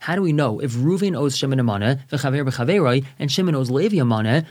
How 0.00 0.14
do 0.14 0.22
we 0.22 0.32
know 0.32 0.60
if 0.60 0.72
Reuven 0.72 1.16
owes 1.16 1.36
Shimon 1.36 1.60
a 1.60 1.62
mana, 1.62 2.00
and 3.18 3.32
Shimon 3.32 3.54
owes 3.54 3.70
Levi 3.70 3.96
a 3.98 4.04
mana, 4.04 4.44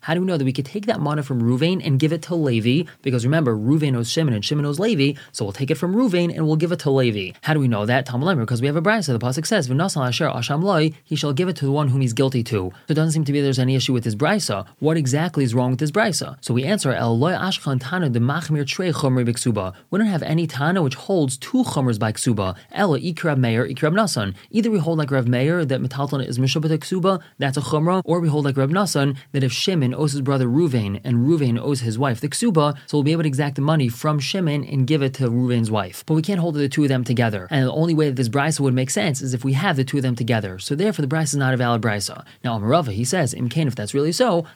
how 0.00 0.14
do 0.14 0.20
we 0.20 0.26
know 0.26 0.36
that 0.36 0.44
we 0.44 0.52
could 0.52 0.66
take 0.66 0.86
that 0.86 1.00
mana 1.00 1.22
from 1.22 1.42
Reuven 1.42 1.84
and 1.84 1.98
give 1.98 2.12
it 2.12 2.22
to 2.22 2.34
Levi? 2.34 2.88
Because 3.02 3.24
remember, 3.24 3.56
Reuven 3.56 3.96
owes 3.96 4.10
Shimon 4.10 4.34
and 4.34 4.44
Shimon 4.44 4.66
owes 4.66 4.78
Levi, 4.78 5.18
so 5.32 5.44
we'll 5.44 5.52
take 5.52 5.70
it 5.70 5.76
from 5.76 5.94
Reuven 5.94 6.34
and 6.34 6.46
we'll 6.46 6.56
give 6.56 6.72
it 6.72 6.78
to 6.80 6.90
Levi. 6.90 7.36
How 7.42 7.54
do 7.54 7.60
we 7.60 7.68
know 7.68 7.86
that? 7.86 8.06
Because 8.06 8.60
we 8.60 8.66
have 8.66 8.76
a 8.76 8.82
brisa. 8.82 9.01
Brisa, 9.02 9.18
the 9.18 9.18
pasuk 9.18 9.46
says, 9.46 9.68
"V'nasal 9.68 10.06
asher 10.06 10.26
asham 10.26 10.62
loy," 10.62 10.92
he 11.04 11.16
shall 11.16 11.32
give 11.32 11.48
it 11.48 11.56
to 11.56 11.64
the 11.64 11.72
one 11.72 11.88
whom 11.88 12.00
he's 12.00 12.12
guilty 12.12 12.42
to. 12.44 12.52
So 12.52 12.72
it 12.88 12.94
doesn't 12.94 13.12
seem 13.12 13.24
to 13.24 13.32
be 13.32 13.40
there's 13.40 13.58
any 13.58 13.74
issue 13.74 13.92
with 13.92 14.04
this 14.04 14.14
brisa. 14.14 14.64
What 14.78 14.96
exactly 14.96 15.44
is 15.44 15.54
wrong 15.54 15.70
with 15.70 15.80
this 15.80 15.90
brisa? 15.90 16.36
So 16.40 16.54
we 16.54 16.64
answer, 16.64 16.92
"El 16.92 17.18
loy 17.18 17.32
ashchan 17.32 17.78
tana 17.80 18.08
de 18.08 18.20
machmir 18.20 18.66
trei 18.66 18.92
chumri 18.92 19.26
b'ksuba." 19.26 19.72
We 19.90 19.98
don't 19.98 20.08
have 20.08 20.22
any 20.22 20.46
tana 20.46 20.82
which 20.82 20.94
holds 20.94 21.36
two 21.36 21.64
chumras 21.64 21.98
by 21.98 22.12
ksuba. 22.12 22.54
Ella 22.70 23.00
ikrab 23.00 23.38
meir 23.38 23.66
ikrab 23.66 23.94
nasan. 23.94 24.34
Either 24.50 24.70
we 24.70 24.78
hold 24.78 24.98
like 24.98 25.10
Rav 25.10 25.26
Meir 25.26 25.64
that 25.64 25.82
metalton 25.82 26.24
is 26.26 26.38
mishabat 26.38 26.78
ksuba, 26.78 27.20
that's 27.38 27.56
a 27.56 27.60
chumra, 27.60 28.02
or 28.04 28.20
we 28.20 28.28
hold 28.28 28.44
like 28.44 28.56
Rav 28.56 28.70
Nasan 28.70 29.16
that 29.32 29.42
if 29.42 29.52
Shimon 29.52 29.94
owes 29.94 30.12
his 30.12 30.20
brother 30.20 30.46
Ruvain 30.46 31.00
and 31.04 31.26
Ruvain 31.26 31.58
owes 31.58 31.80
his 31.80 31.98
wife 31.98 32.20
the 32.20 32.28
ksuba, 32.28 32.76
so 32.86 32.98
we'll 32.98 33.02
be 33.02 33.12
able 33.12 33.22
to 33.22 33.28
exact 33.28 33.56
the 33.56 33.62
money 33.62 33.88
from 33.88 34.18
Shimon 34.18 34.64
and 34.64 34.86
give 34.86 35.02
it 35.02 35.14
to 35.14 35.30
Ruvain's 35.30 35.70
wife. 35.70 36.04
But 36.06 36.14
we 36.14 36.22
can't 36.22 36.40
hold 36.40 36.54
the 36.54 36.68
two 36.68 36.82
of 36.82 36.88
them 36.88 37.04
together. 37.04 37.48
And 37.50 37.66
the 37.66 37.72
only 37.72 37.94
way 37.94 38.06
that 38.08 38.16
this 38.16 38.28
brisa 38.28 38.60
would 38.60 38.74
make 38.74 38.90
sense 38.92 39.22
is 39.22 39.34
if 39.34 39.44
we 39.44 39.54
have 39.54 39.76
the 39.76 39.84
two 39.84 39.96
of 39.96 40.02
them 40.02 40.14
together. 40.14 40.58
So 40.58 40.74
therefore, 40.74 41.04
the 41.04 41.14
brisa 41.14 41.24
is 41.24 41.36
not 41.36 41.54
a 41.54 41.56
valid 41.56 41.82
brisa. 41.82 42.24
Now, 42.44 42.58
Amarava, 42.58 42.92
he 42.92 43.04
says, 43.04 43.34
Imkain, 43.34 43.66
if 43.66 43.74
that's 43.74 43.94
really 43.94 44.12
so, 44.12 44.46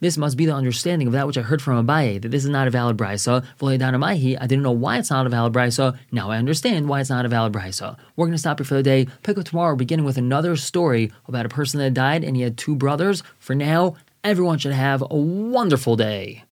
this 0.00 0.16
must 0.16 0.36
be 0.36 0.46
the 0.46 0.54
understanding 0.54 1.08
of 1.08 1.12
that 1.12 1.26
which 1.26 1.38
I 1.38 1.42
heard 1.42 1.62
from 1.62 1.86
Abaye, 1.86 2.22
that 2.22 2.30
this 2.30 2.44
is 2.44 2.50
not 2.50 2.66
a 2.66 2.70
valid 2.70 2.96
brisa. 2.96 3.44
I 3.60 4.46
didn't 4.46 4.62
know 4.62 4.70
why 4.70 4.98
it's 4.98 5.10
not 5.10 5.26
a 5.26 5.28
valid 5.28 5.52
brisa. 5.52 5.98
Now 6.12 6.30
I 6.30 6.38
understand 6.38 6.88
why 6.88 7.00
it's 7.00 7.10
not 7.10 7.24
a 7.24 7.28
valid 7.28 7.52
brisa. 7.52 7.96
We're 8.16 8.26
going 8.26 8.32
to 8.32 8.38
stop 8.38 8.58
here 8.58 8.64
for 8.64 8.74
the 8.74 8.82
day. 8.82 9.08
Pick 9.22 9.38
up 9.38 9.44
tomorrow, 9.44 9.76
beginning 9.76 10.04
with 10.04 10.18
another 10.18 10.56
story 10.56 11.12
about 11.26 11.46
a 11.46 11.50
person 11.50 11.80
that 11.80 11.94
died 11.94 12.24
and 12.24 12.36
he 12.36 12.42
had 12.42 12.56
two 12.56 12.76
brothers. 12.76 13.22
For 13.38 13.54
now, 13.54 13.96
everyone 14.22 14.58
should 14.58 14.72
have 14.72 15.02
a 15.02 15.16
wonderful 15.16 15.96
day. 15.96 16.44